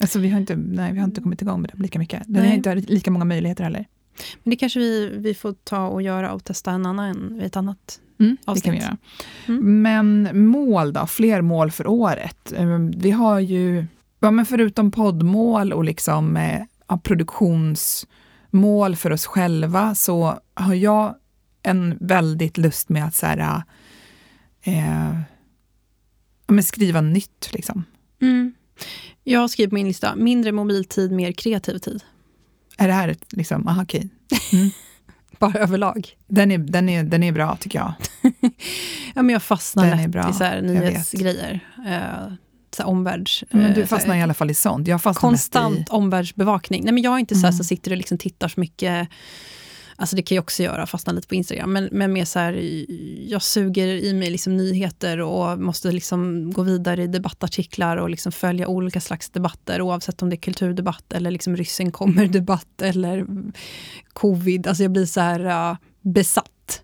[0.03, 2.23] Alltså, vi, har inte, nej, vi har inte kommit igång med den lika mycket.
[2.27, 2.49] Den Nej.
[2.51, 3.87] har inte lika många möjligheter heller.
[4.43, 8.01] men det kanske vi, vi får ta och göra och testa en annan, ett annat.
[8.21, 8.65] Mm, det Avsnitt.
[8.65, 8.97] kan vi göra.
[9.49, 9.83] Mm.
[9.83, 11.07] Men mål då?
[11.07, 12.53] Fler mål för året?
[12.53, 13.87] Eh, Vi har ju,
[14.21, 16.63] ja, men förutom poddmål och liksom, eh,
[17.03, 21.15] produktionsmål för oss själva så har jag
[21.63, 23.63] en väldigt lust med att så här,
[24.63, 25.21] eh,
[26.47, 27.51] men skriva nytt.
[27.53, 27.85] Liksom.
[28.23, 28.55] Mm.
[29.25, 32.03] Jag har skrivit på min lista, mindre mobiltid, mer kreativ tid.
[32.79, 34.09] Är det här ett, liksom, aha, okej.
[35.39, 36.17] Bara överlag.
[36.27, 37.93] Den är, den, är, den är bra tycker jag.
[39.15, 41.61] Ja, men jag fastnar Den lätt i så här nyhetsgrejer.
[42.81, 43.45] Eh, så omvärlds...
[43.51, 44.89] Men eh, du så fastnar i alla fall i sånt.
[44.89, 45.85] Jag fastnar mest Konstant i...
[45.91, 46.85] omvärldsbevakning.
[46.85, 47.57] Nej, men jag är inte så här Mm.
[47.57, 49.09] som sitter och liksom tittar så mycket
[50.01, 51.73] Alltså det kan jag också göra, fastna lite på Instagram.
[51.73, 52.53] Men, men mer så här,
[53.31, 58.33] jag suger i mig liksom nyheter och måste liksom gå vidare i debattartiklar och liksom
[58.33, 63.27] följa olika slags debatter oavsett om det är kulturdebatt eller liksom ryssen kommer-debatt eller
[64.13, 64.67] covid.
[64.67, 66.83] Alltså jag blir så här uh, besatt.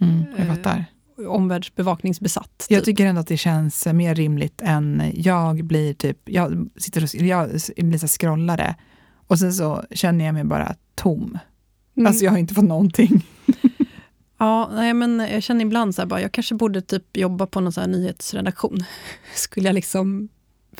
[0.00, 0.84] Mm, jag fattar.
[1.28, 2.58] Omvärldsbevakningsbesatt.
[2.58, 2.70] Typ.
[2.70, 7.14] Jag tycker ändå att det känns mer rimligt än jag blir typ, jag sitter och
[7.14, 8.76] jag blir så scrollare
[9.26, 11.38] och sen så känner jag mig bara tom.
[11.96, 12.06] Mm.
[12.06, 13.26] Alltså jag har inte fått någonting.
[14.38, 17.60] ja, nej, men jag känner ibland så här bara, jag kanske borde typ jobba på
[17.60, 18.84] någon så här nyhetsredaktion.
[19.34, 20.28] Skulle jag liksom...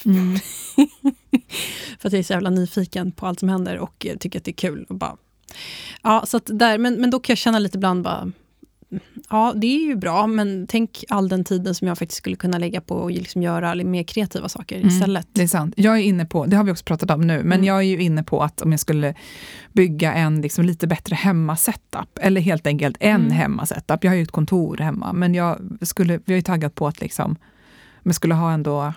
[0.04, 0.38] Mm.
[1.98, 4.50] för att jag är så jävla nyfiken på allt som händer och tycker att det
[4.50, 4.86] är kul.
[4.88, 5.16] Och bara,
[6.02, 8.32] ja, så där, men, men då kan jag känna lite ibland bara,
[9.30, 12.58] Ja, det är ju bra, men tänk all den tiden som jag faktiskt skulle kunna
[12.58, 15.28] lägga på att liksom göra mer kreativa saker mm, istället.
[15.32, 15.74] Det är sant.
[15.76, 17.64] Jag är inne på, det har vi också pratat om nu, men mm.
[17.64, 19.14] jag är ju inne på att om jag skulle
[19.72, 23.32] bygga en liksom lite bättre hemmasetup, eller helt enkelt en mm.
[23.32, 24.04] hemmasetup.
[24.04, 27.00] Jag har ju ett kontor hemma, men jag skulle, vi har ju taggat på att
[27.00, 27.36] liksom,
[28.02, 28.92] men skulle ha ändå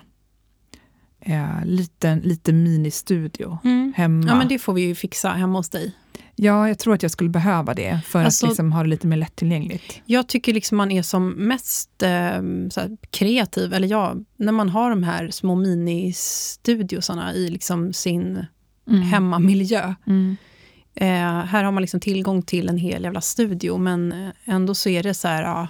[1.19, 3.93] eh, liten, lite ministudio mm.
[3.97, 4.27] hemma.
[4.27, 5.95] Ja, men det får vi ju fixa hemma hos dig.
[6.41, 9.07] Ja, jag tror att jag skulle behöva det för alltså, att liksom ha det lite
[9.07, 10.01] mer lättillgängligt.
[10.05, 12.41] Jag tycker liksom man är som mest eh,
[13.09, 18.45] kreativ, eller ja, när man har de här små ministudiosarna i liksom sin
[18.87, 19.01] mm.
[19.01, 19.93] hemmamiljö.
[20.07, 20.37] Mm.
[20.95, 24.89] Eh, här har man liksom tillgång till en hel jävla studio, men eh, ändå så
[24.89, 25.43] är det så här...
[25.43, 25.67] Ja,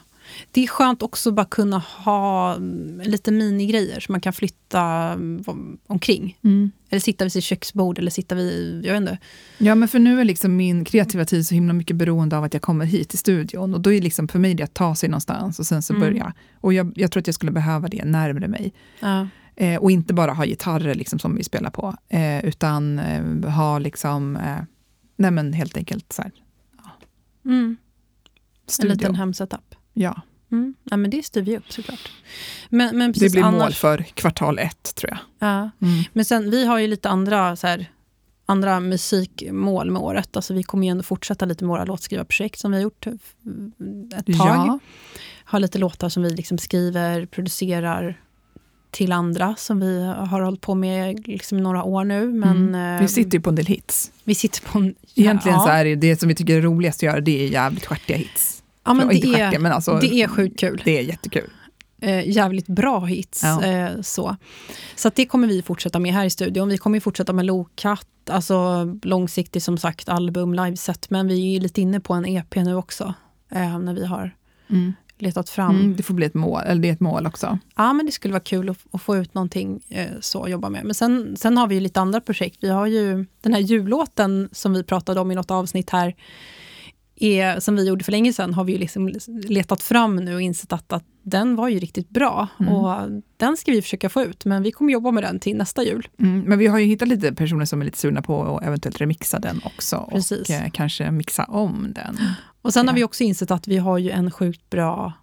[0.52, 4.82] det är skönt också att bara kunna ha mm, lite minigrejer som man kan flytta
[4.82, 6.38] mm, omkring.
[6.44, 6.72] Mm.
[6.90, 9.18] Eller sitta vid sitt köksbord eller sitta vid, jag vet inte.
[9.58, 12.54] Ja, men för nu är liksom min kreativa tid så himla mycket beroende av att
[12.54, 13.74] jag kommer hit till studion.
[13.74, 16.08] Och då är liksom för mig det att ta sig någonstans och sen så mm.
[16.08, 16.34] börja.
[16.62, 18.74] Och jag, jag, tror att jag skulle behöva det närmare mig.
[19.00, 19.28] Ja.
[19.56, 23.80] Eh, och inte bara ha gitarrer liksom som vi spelar på, eh, utan eh, ha
[23.80, 24.58] liksom, eh,
[25.16, 26.32] nej men helt enkelt så här,
[26.78, 26.92] ja.
[27.46, 27.78] mm.
[28.82, 29.76] En liten hemsetup.
[30.00, 30.22] Ja.
[30.52, 30.76] Mm.
[30.84, 32.12] ja men det styr vi upp såklart.
[32.70, 33.62] Men, men det blir annars...
[33.62, 35.20] mål för kvartal ett, tror jag.
[35.50, 35.70] Ja.
[35.82, 36.04] Mm.
[36.14, 37.92] Men sen, vi har ju lite andra, så här,
[38.46, 40.36] andra musikmål med året.
[40.36, 44.26] Alltså, vi kommer ju ändå fortsätta lite med våra låtskrivarprojekt som vi har gjort ett
[44.26, 44.36] tag.
[44.38, 44.80] Ja.
[45.44, 48.22] Har lite låtar som vi liksom skriver, producerar
[48.92, 52.34] till andra som vi har hållit på med liksom några år nu.
[52.34, 53.02] Men, mm.
[53.02, 54.12] Vi sitter ju på en del hits.
[54.24, 55.64] Vi sitter på en, Egentligen ja.
[55.64, 58.18] så är det, det som vi tycker är roligast att göra, det är jävligt stjärtiga
[58.18, 58.59] hits.
[58.90, 60.82] Ja, men det, är, men alltså, det är sjukt kul.
[60.86, 61.50] Det är jättekul.
[62.02, 63.44] Eh, jävligt bra hits.
[63.44, 63.64] Ja.
[63.64, 64.36] Eh, så
[64.96, 66.70] så det kommer vi fortsätta med här i studion.
[66.70, 71.10] Vi kommer fortsätta med Lokatt, alltså långsiktigt som sagt album, liveset.
[71.10, 73.14] Men vi är lite inne på en EP nu också.
[73.52, 74.36] Eh, när vi har
[74.70, 74.94] mm.
[75.18, 75.76] letat fram.
[75.76, 77.60] Mm, det får bli ett mål, eller det är ett mål också.
[77.76, 80.70] Ja, men det skulle vara kul att, att få ut någonting eh, så att jobba
[80.70, 80.86] med.
[80.86, 82.58] Men sen, sen har vi lite andra projekt.
[82.62, 86.16] Vi har ju den här jullåten som vi pratade om i något avsnitt här
[87.20, 90.74] är, som vi gjorde för länge sedan, har vi liksom letat fram nu och insett
[90.74, 92.48] att, att den var ju riktigt bra.
[92.60, 92.74] Mm.
[92.74, 95.84] Och Den ska vi försöka få ut, men vi kommer jobba med den till nästa
[95.84, 96.08] jul.
[96.20, 99.02] Mm, men vi har ju hittat lite personer som är lite sugna på att eventuellt
[99.02, 100.10] remixa den också.
[100.12, 100.50] Precis.
[100.50, 102.18] Och eh, kanske mixa om den.
[102.62, 102.92] Och sen ja.
[102.92, 105.14] har vi också insett att vi har ju en sjukt bra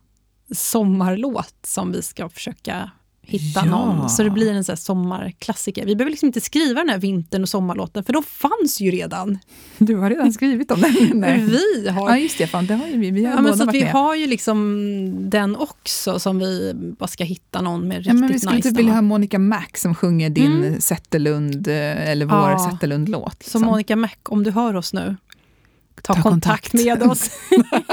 [0.55, 2.91] sommarlåt som vi ska försöka
[3.27, 3.71] hitta ja.
[3.71, 4.11] någon.
[4.11, 5.87] Så det blir en sån sommarklassiker.
[5.87, 9.39] Vi behöver liksom inte skriva den här vintern och sommarlåten, för de fanns ju redan.
[9.79, 11.11] Du har redan skrivit om den.
[11.15, 11.41] Nej.
[11.41, 12.11] Vi har.
[12.11, 12.47] Ja, just det.
[12.47, 13.11] Fan, det har ju vi.
[13.11, 13.93] Vi har ja, men så vi med.
[13.93, 18.33] har ju liksom den också, som vi bara ska hitta någon med riktigt ja, men
[18.33, 20.81] Vi skulle nice typ vilja ha Monica Mac som sjunger din mm.
[20.81, 22.71] Zetterlund, eh, eller vår ja.
[22.71, 23.37] Zetterlund-låt.
[23.39, 23.61] Liksom.
[23.61, 25.17] Så Monica Mac, om du hör oss nu,
[26.03, 26.71] ta, ta kontakt.
[26.71, 27.01] kontakt.
[27.01, 27.31] med oss.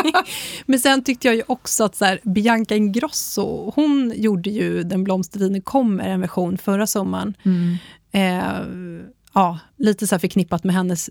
[0.65, 5.03] Men sen tyckte jag ju också att så här, Bianca Ingrosso, hon gjorde ju Den
[5.03, 7.33] blomstertiden kommer, en version förra sommaren.
[7.43, 7.77] Mm.
[8.11, 11.09] Eh, ja, lite så förknippat med hennes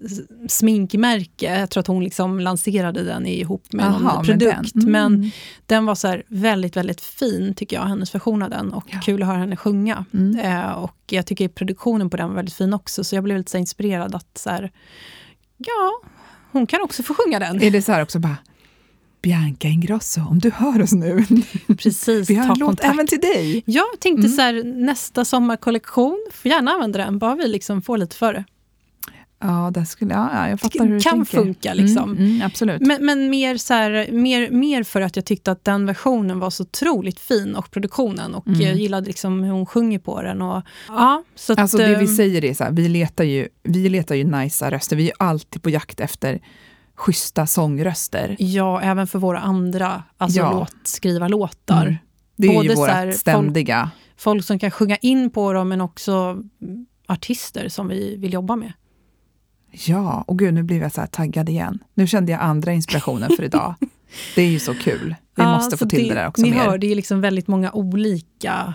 [0.48, 1.58] sminkmärke.
[1.58, 4.74] Jag tror att hon liksom lanserade den ihop med Aha, någon produkt.
[4.74, 4.82] Den.
[4.82, 4.92] Mm.
[4.92, 5.30] Men
[5.66, 8.72] den var så väldigt, väldigt fin, tycker jag, hennes version av den.
[8.72, 9.00] Och ja.
[9.00, 10.04] kul att höra henne sjunga.
[10.14, 10.38] Mm.
[10.38, 13.50] Eh, och jag tycker produktionen på den var väldigt fin också, så jag blev lite
[13.50, 14.72] så inspirerad att så här,
[15.56, 16.08] ja,
[16.52, 17.62] hon kan också få sjunga den.
[17.62, 18.36] Är det så här också bara,
[19.22, 21.24] Bianca Ingrosso, om du hör oss nu.
[21.78, 23.62] Precis, vi har en låt även till dig.
[23.66, 24.32] Jag tänkte mm.
[24.32, 28.44] så här, nästa sommarkollektion, får gärna använda den, bara vi liksom får lite för det.
[29.42, 31.38] Ja, det skulle, ja, jag fattar hur du kan tänker.
[31.38, 31.74] funka.
[31.74, 32.10] Liksom.
[32.10, 32.80] Mm, mm, absolut.
[32.80, 36.50] Men, men mer, så här, mer, mer för att jag tyckte att den versionen var
[36.50, 38.34] så otroligt fin, och produktionen.
[38.34, 38.60] Och mm.
[38.60, 40.42] jag gillade liksom hur hon sjunger på den.
[40.42, 43.48] Och, ja, så alltså att, det vi ehm, säger är så här, vi letar ju,
[43.62, 44.96] vi letar ju nice röster.
[44.96, 46.40] Vi är alltid på jakt efter
[46.94, 48.36] schyssta sångröster.
[48.38, 50.52] Ja, även för våra andra alltså ja.
[50.52, 51.82] låtskrivarlåtar.
[51.82, 51.96] Mm.
[52.36, 53.90] Det är Både ju vårt ständiga...
[54.16, 56.42] Folk, folk som kan sjunga in på dem, men också
[57.06, 58.72] artister som vi vill jobba med.
[59.72, 61.78] Ja, och gud nu blev jag så här taggad igen.
[61.94, 63.74] Nu kände jag andra inspirationen för idag.
[64.36, 65.14] det är ju så kul.
[65.36, 66.58] Vi Ja, måste få till det, där också Ni mer.
[66.58, 68.74] hör, det är liksom väldigt många olika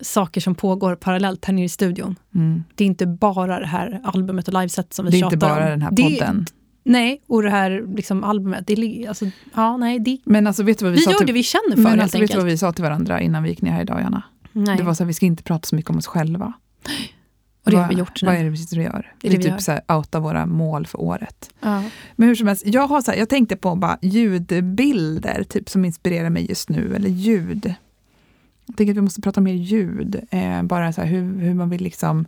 [0.00, 2.16] saker som pågår parallellt här nere i studion.
[2.34, 2.64] Mm.
[2.74, 5.46] Det är inte bara det här albumet och liveset som vi Det är tjatar inte
[5.46, 5.70] bara om.
[5.70, 6.46] den här Det- podden.
[6.84, 8.66] nej, och det här liksom albumet.
[8.66, 11.26] Det, alltså, ja, nej, det, Men alltså vet du vad vi, vi sa gör till,
[11.26, 12.38] det vi känner för men helt alltså, vet du enkelt.
[12.42, 14.22] vad vi sa till varandra innan vi gick ner här idag, Jana?
[14.52, 14.76] nej.
[14.76, 16.52] Det var så här, vi ska inte prata så mycket om oss själva.
[17.64, 18.26] och det har vi gjort nu.
[18.26, 19.12] Vad är det vi sitter och gör?
[19.20, 19.58] Det är vi typ gör.
[19.58, 21.50] så här, outa våra mål för året.
[21.60, 21.82] ja.
[22.16, 25.84] Men hur som helst, jag, har så här, jag tänkte på bara ljudbilder typ, som
[25.84, 27.74] inspirerar mig just nu, eller ljud.
[28.66, 31.70] Jag tänker att vi måste prata mer ljud, eh, bara så här, hur, hur man
[31.70, 32.26] vill liksom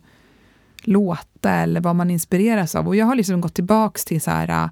[0.81, 2.87] låta eller vad man inspireras av.
[2.87, 4.69] Och jag har liksom gått tillbaks till så här,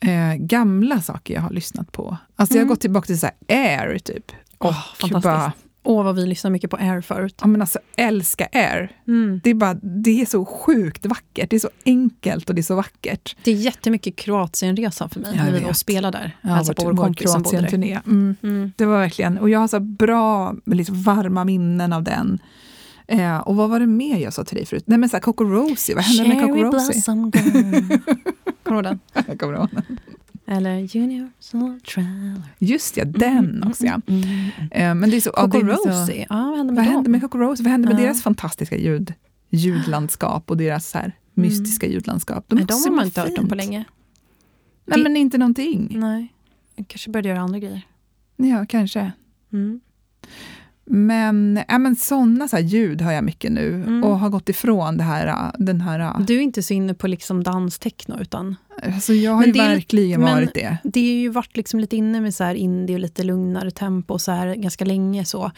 [0.00, 2.16] eh, gamla saker jag har lyssnat på.
[2.36, 2.68] Alltså jag har Mm.
[2.68, 4.32] gått tillbaka till så här Air typ.
[4.58, 5.22] Och fantastiskt.
[5.22, 7.34] bara, Åh, vad vi lyssnar mycket på Air förut.
[7.40, 8.92] ja men alltså älska Air.
[9.08, 9.40] Mm.
[9.44, 12.62] Det är, bara, det är så sjukt vackert, det är så enkelt och det är
[12.62, 13.36] så vackert.
[13.44, 16.36] Det är jättemycket Kroatienresan för mig, Jag när vi var och spelade där.
[16.42, 17.68] Ja, på vår kompis som bodde där.
[17.68, 18.00] Kroatien-turné.
[18.06, 18.36] Mm.
[18.42, 18.72] Mm.
[18.76, 22.38] Det var verkligen, och jag har så bra, liksom varma minnen av den.
[23.06, 24.84] Eh, och vad var det mer jag sa till dig förut?
[24.86, 26.92] Nej men så här, Coco Rosie, vad hände med Coco Cherry Rosie?
[26.92, 27.98] Blossom Girl.
[28.62, 29.24] Kommer du ihåg den?
[29.28, 29.98] Jag kommer ihåg den.
[30.50, 32.42] Eller Universal Traveler.
[32.58, 34.00] Just ja, den också ja.
[34.06, 34.68] Mm, mm, mm.
[34.70, 36.94] Eh, men det är så, ja, Coco så, Rosie, ja, vad hände med Vad dem?
[36.94, 37.64] hände med Coco Rosie?
[37.64, 38.02] Vad hände med Ja.
[38.02, 39.14] deras fantastiska ljud,
[39.50, 42.44] ljudlandskap och deras så här, mystiska ljudlandskap?
[42.48, 43.48] Nej, de har man inte hört om fint.
[43.48, 43.84] på länge.
[44.84, 45.88] Nej Det- men inte någonting.
[46.00, 46.34] Nej,
[46.76, 47.82] jag kanske började göra andra grejer.
[48.36, 49.12] Ja, kanske.
[49.52, 49.80] Mm.
[50.90, 54.04] Men, ja, men sådana så här ljud hör jag mycket nu Mm.
[54.04, 56.14] och har gått ifrån det här, den här...
[56.26, 59.58] Du är inte så inne på liksom danstechno, utan Alltså jag har Men ju det
[59.58, 60.78] är lite- verkligen men- varit det.
[60.84, 64.18] det är ju varit liksom lite inne med så här indie och lite lugnare tempo
[64.18, 65.24] så här ganska länge.
[65.24, 65.50] så.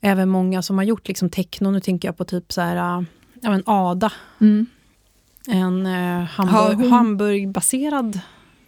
[0.00, 3.04] Även många som har gjort liksom techno, nu tänker jag på typ så här, äh,
[3.42, 4.66] ja, men Ada, Mm.
[5.48, 5.92] en eh,
[6.28, 8.20] Har Hamburg, hon- Hamburg-baserad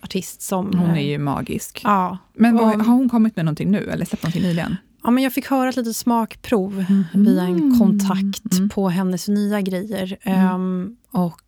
[0.02, 0.78] artist som...
[0.78, 1.80] Hon är ju magisk.
[1.84, 4.76] Ja, Men vad, har hon kommit med någonting nu eller släppt någonting nyligen?
[5.06, 7.78] Ja, men jag fick höra ett litet smakprov via en Mm.
[7.78, 8.68] kontakt Mm.
[8.68, 10.16] på hennes nya grejer.
[10.22, 10.38] Mm.
[10.46, 11.40] Ehm, och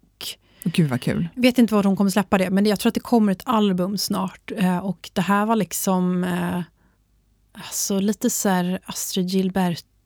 [0.65, 1.29] Gud vad kul.
[1.35, 3.99] vet inte var hon kommer släppa det, men jag tror att det kommer ett album
[3.99, 4.53] snart.
[4.57, 6.61] Eh, och det här var liksom eh,
[7.53, 8.81] alltså lite så här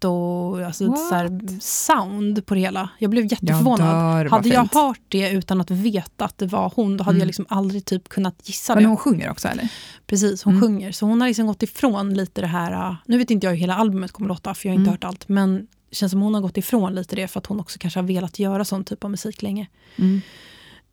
[0.09, 2.89] Gilberto, alltså ett så här sound på det hela.
[2.99, 3.81] Jag blev jätteförvånad.
[3.95, 7.15] dör, vad hade jag hört det utan att veta att det var hon, då hade
[7.15, 7.21] Mm.
[7.21, 8.89] jag liksom aldrig typ kunnat gissa Men det.
[8.89, 9.69] hon sjunger också eller?
[10.07, 10.63] Precis, hon Mm.
[10.63, 10.93] sjunger.
[10.93, 13.59] Så hon har liksom gått ifrån lite det här, uh, nu vet inte jag hur
[13.59, 14.93] hela albumet kommer låta, för jag har inte Mm.
[14.93, 17.61] hört allt, men det känns som hon har gått ifrån lite det, för att hon
[17.61, 19.67] också kanske har velat göra sån typ av musik länge.
[19.97, 20.21] Mm.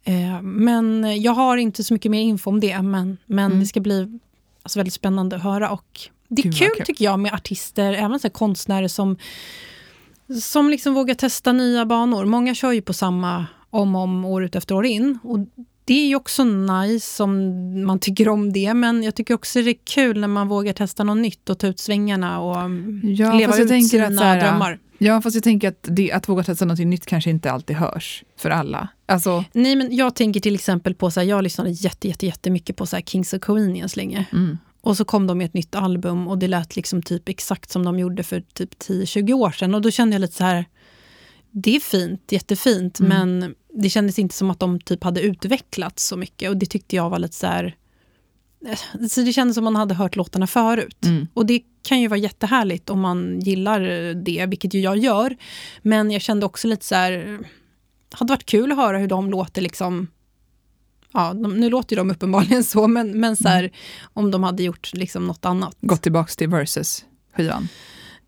[0.03, 3.59] Eh, men jag har inte så mycket mer info om det, men, men Mm.
[3.59, 4.19] det ska bli
[4.63, 5.69] alltså, väldigt spännande att höra.
[5.69, 5.99] Och
[6.29, 6.85] det är Gud, kul, kul.
[6.85, 9.17] tycker jag med artister, även så konstnärer som,
[10.41, 12.25] som liksom vågar testa nya banor.
[12.25, 15.19] Många kör ju på samma om och om, år ut efter år in.
[15.23, 15.39] Och
[15.85, 19.69] det är ju också nice om man tycker om det, men jag tycker också det
[19.69, 23.33] är kul när man vågar testa något nytt och ta ut svängarna och um, Ja,
[23.33, 24.79] leva ut sina här, drömmar.
[24.97, 28.23] Ja, fast jag tänker att det, att våga testa något nytt kanske inte alltid hörs
[28.37, 28.87] för alla.
[29.05, 32.75] Alltså, Nej, men jag tänker till exempel på, så här, jag lyssnade jätte, jätte, jättemycket
[32.75, 34.25] på så här, Kings of Convenience länge.
[34.33, 34.57] mm.
[34.81, 37.85] Och så kom de med ett nytt album och det lät liksom typ exakt som
[37.85, 39.75] de gjorde för typ 10-20 år sedan.
[39.75, 40.65] Och då kände jag lite så här,
[41.51, 43.09] det är fint, jättefint, Mm.
[43.39, 46.49] men det kändes inte som att de typ hade utvecklats så mycket.
[46.49, 47.75] Och det tyckte jag var lite så här...
[48.67, 51.05] eh, Så det kändes som man hade hört låtarna förut.
[51.05, 51.27] Mm.
[51.33, 53.79] Och det kan ju vara jättehärligt om man gillar
[54.13, 55.35] det, vilket ju jag gör.
[55.81, 57.39] Men jag kände också lite så här,
[58.11, 60.07] hade varit kul att höra hur de låter liksom
[61.13, 63.71] Ja, de, nu låter ju de uppenbarligen så, men, men så här,
[64.13, 65.75] om de hade gjort liksom något annat.
[65.81, 67.67] gått tillbaka till Versus-skivan.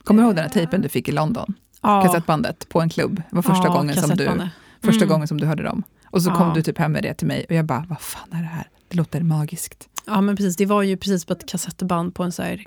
[0.04, 1.54] Kommer du ihåg den här tejpen du fick i London?
[1.82, 3.16] Ja, Kassettbandet på en klubb.
[3.30, 4.50] Det var första, ja, gången, som du,
[4.82, 5.10] första Mm.
[5.10, 5.84] gången som du hörde dem.
[6.06, 6.54] Och så kom Ja.
[6.56, 8.70] du typ hem med det till mig och jag bara, vad fan är det här?
[8.88, 9.88] Det låter magiskt.
[10.08, 10.56] Ja, men precis.
[10.58, 12.66] Det var ju precis på ett kassettband på en så här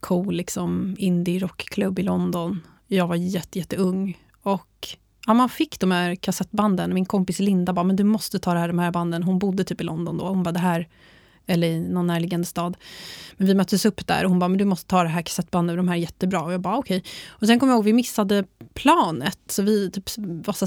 [0.00, 2.60] cool liksom, indie-rockklubb i London.
[2.86, 4.18] Jag var jätte, jätteung.
[4.42, 4.88] Och
[5.28, 6.94] ja, man fick de här kassettbanden.
[6.94, 9.22] Min kompis Linda bara, men du måste ta det här, de här banden.
[9.22, 10.28] Hon bodde typ i London då.
[10.28, 10.88] Hon bara, det här,
[11.46, 12.76] eller i någon närliggande stad.
[13.36, 15.76] Men vi möttes upp där och hon bara, men du måste ta det här kassettbandet,
[15.76, 16.42] de här är jättebra.
[16.42, 17.04] Och jag bara, okej.
[17.28, 19.38] Och sen kommer jag ihåg, vi missade planet.
[19.48, 20.66] Så vi typ var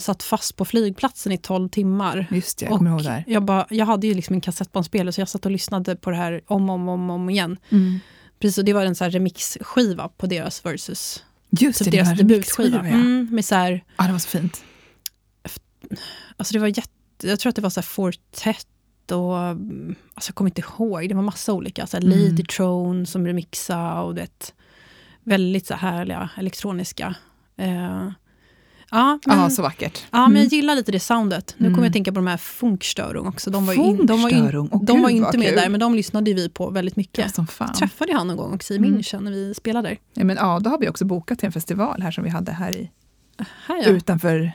[0.00, 2.26] satt fast på flygplatsen i 12 timmar.
[2.30, 3.24] Just det, jag kommer ihåg det.
[3.26, 6.16] Jag, bara, jag hade ju liksom en kassettbandspelare så jag satt och lyssnade på det
[6.16, 7.56] här om och om, om, om igen.
[7.70, 8.00] Mm.
[8.38, 11.24] Precis, och det var en så här remixskiva på deras Versus.
[11.60, 12.76] Just Typ det, deras debutskiva.
[12.76, 12.94] Ja.
[12.94, 14.64] Mm, med så här, ja, det var så fint.
[16.36, 16.90] alltså det var jätte,
[17.22, 18.66] jag tror att det var så här Fortet
[19.10, 21.86] och, alltså jag kommer inte ihåg, det var massa olika.
[21.86, 22.18] Så här Mm.
[22.18, 24.54] Lady Throne som remixade och det
[25.24, 27.14] väldigt så här härliga elektroniska.
[27.56, 28.10] Eh,
[28.92, 30.04] Ja, men, Ja, så vackert.
[30.10, 30.48] ja, men jag Mm.
[30.48, 31.54] gillar lite det soundet.
[31.58, 31.74] Nu Mm.
[31.76, 33.50] kommer jag att tänka på de här Funkstörung också.
[33.50, 34.68] De var, in, de var, in.
[34.72, 35.56] Åh, de var gud, inte med kul.
[35.56, 37.34] där, men de lyssnade vi på väldigt Ja, mycket.
[37.34, 37.72] som fan.
[37.74, 38.94] Träffade han någon gång också i Mm.
[38.98, 39.98] München när vi spelade där.
[40.14, 42.52] Ja, men, ja, då har vi också bokat till en festival här som vi hade
[42.52, 42.90] här i,
[43.66, 43.88] Här ja.
[43.88, 44.52] utanför,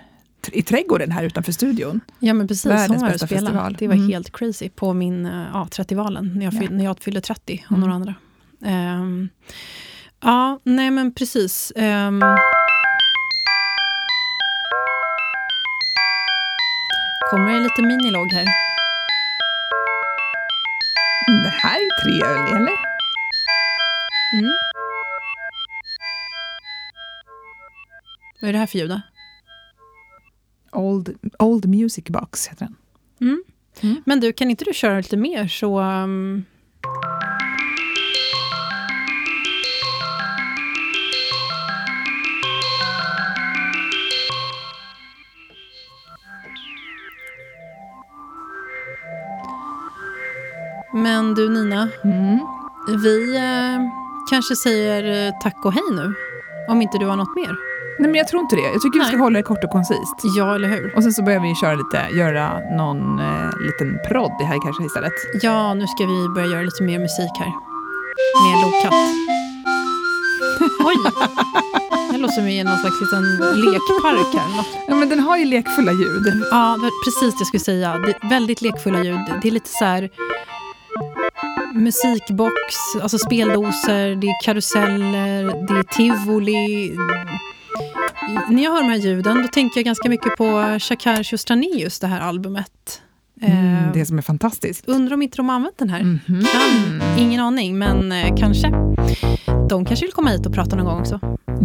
[0.51, 2.01] i trädgården här utanför studion.
[2.19, 3.75] Ja men precis, Världens hon bästa festival.
[3.79, 4.09] Det var Mm.
[4.09, 6.59] helt crazy på min eh, ja, 30-valen, när, jag Ja.
[6.59, 7.79] fyll, när jag fyllde 30 och Mm.
[7.81, 8.13] några andra.
[8.65, 9.29] Ehm,
[10.23, 11.73] ja, nej men precis.
[11.75, 12.21] Ehm,
[17.29, 18.45] kommer det lite minilogg här?
[21.29, 22.77] Mm, Det här är tre öl, eller?
[24.33, 24.51] Mm.
[28.41, 29.01] Vad är det här för ljud då?
[30.71, 32.75] Old, old Music Box heter den.
[33.21, 33.43] Mm.
[33.81, 34.01] Mm.
[34.05, 35.79] Men du, kan inte du köra lite mer så...
[35.79, 36.45] ehm,
[51.07, 52.39] Men du Nina, Mm.
[53.03, 53.79] vi eh,
[54.29, 56.13] kanske säger eh, tack och hej nu.
[56.69, 57.55] Om inte du har något mer.
[57.99, 58.61] Nej, men jag tror inte det.
[58.61, 59.21] Jag tycker vi ska Nej.
[59.23, 60.15] hålla det kort och koncist.
[60.37, 60.93] Ja, eller hur?
[60.95, 65.13] Och sen så börjar vi köra lite, göra någon eh, liten prodd här kanske istället.
[65.41, 67.51] Ja, nu ska vi börja göra lite mer musik här.
[68.43, 68.93] Med Lokatt.
[70.89, 70.95] Oj!
[72.11, 74.65] Det låter som i någon slags liten lekpark här.
[74.87, 76.43] Ja, men den har ju lekfulla ljud.
[76.51, 77.97] Ja, precis det jag skulle säga.
[77.97, 79.19] Det väldigt lekfulla ljud.
[79.41, 80.09] Det är lite så här
[81.73, 82.53] musikbox,
[83.01, 86.95] alltså speldoser, det är karuseller, det är tivoli.
[88.49, 92.07] När jag hör de här ljuden då tänker jag ganska mycket på Shakar Shostranius, det
[92.07, 93.01] här albumet.
[93.41, 94.83] Mm, Eh, det som är fantastiskt.
[94.87, 96.03] Undrar om inte de har använt den här.
[96.03, 96.19] Mhm.
[96.27, 97.01] Kan.
[97.19, 98.67] Ingen aning, men eh, kanske.
[99.69, 101.19] De kanske vill komma hit och prata någon gång också.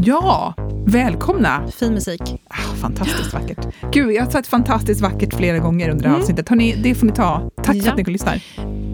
[0.04, 0.54] Ja,
[0.86, 1.62] välkomna!
[1.78, 2.20] Fin musik.
[2.48, 3.66] Ah, fantastiskt vackert.
[3.92, 6.22] Gud, jag har sagt fantastiskt vackert flera gånger under det här Mm.
[6.22, 6.48] avsnittet.
[6.48, 7.50] Hörrni, det får ni ta.
[7.56, 7.90] Tack för Ja.
[7.90, 8.40] att ni lyssnar.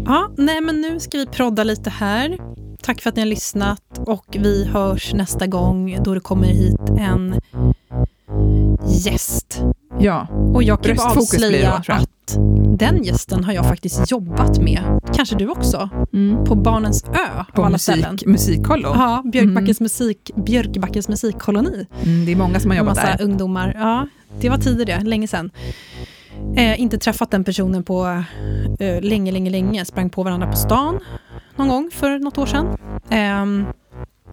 [0.06, 2.38] Ja, nej men nu ska vi prodda lite här.
[2.82, 6.80] Tack för att ni har lyssnat och vi hörs nästa gång då det kommer hit
[6.98, 7.34] en
[8.86, 9.62] gäst.
[10.00, 11.96] Ja, Och jag kan det avslöja jag.
[11.96, 12.38] att
[12.78, 14.80] den gästen har jag faktiskt jobbat med,
[15.14, 15.88] kanske du också,
[16.46, 18.18] på Barnens ö av på alla musik, ställen.
[18.26, 18.88] musikkollo.
[18.94, 21.86] Ja, Björkbackens, musik, Björkbackens musikkoloni.
[22.04, 23.24] Mm, det är många som har jobbat massa där.
[23.24, 23.76] ungdomar.
[23.78, 24.06] Ja,
[24.40, 25.50] det var tider det, länge sedan.
[26.56, 28.22] Eh, inte träffat den personen på
[28.80, 29.84] eh, länge, länge, länge.
[29.84, 30.98] Sprang på varandra på stan
[31.56, 32.66] någon gång för något år sedan.
[33.10, 33.64] Ehm,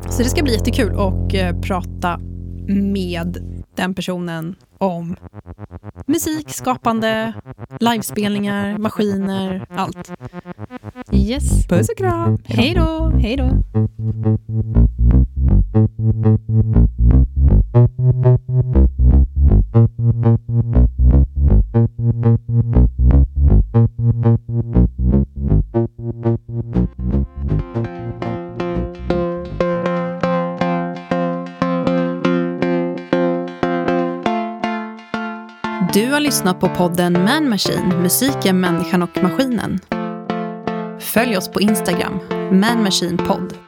[0.09, 2.19] så det ska bli jättekul att eh, prata
[2.67, 3.37] med
[3.75, 5.15] den personen om
[6.07, 7.33] musik, skapande,
[7.79, 10.11] livespelningar, maskiner, allt.
[11.11, 11.67] Yes.
[11.67, 12.37] Puss och kram!
[12.45, 13.63] Hej då, hej då.
[35.95, 39.79] Du har lyssnat på podden Man Machine, musiken, människan och maskinen.
[40.99, 42.19] Följ oss på Instagram,
[42.51, 43.64] Man Machine Podd.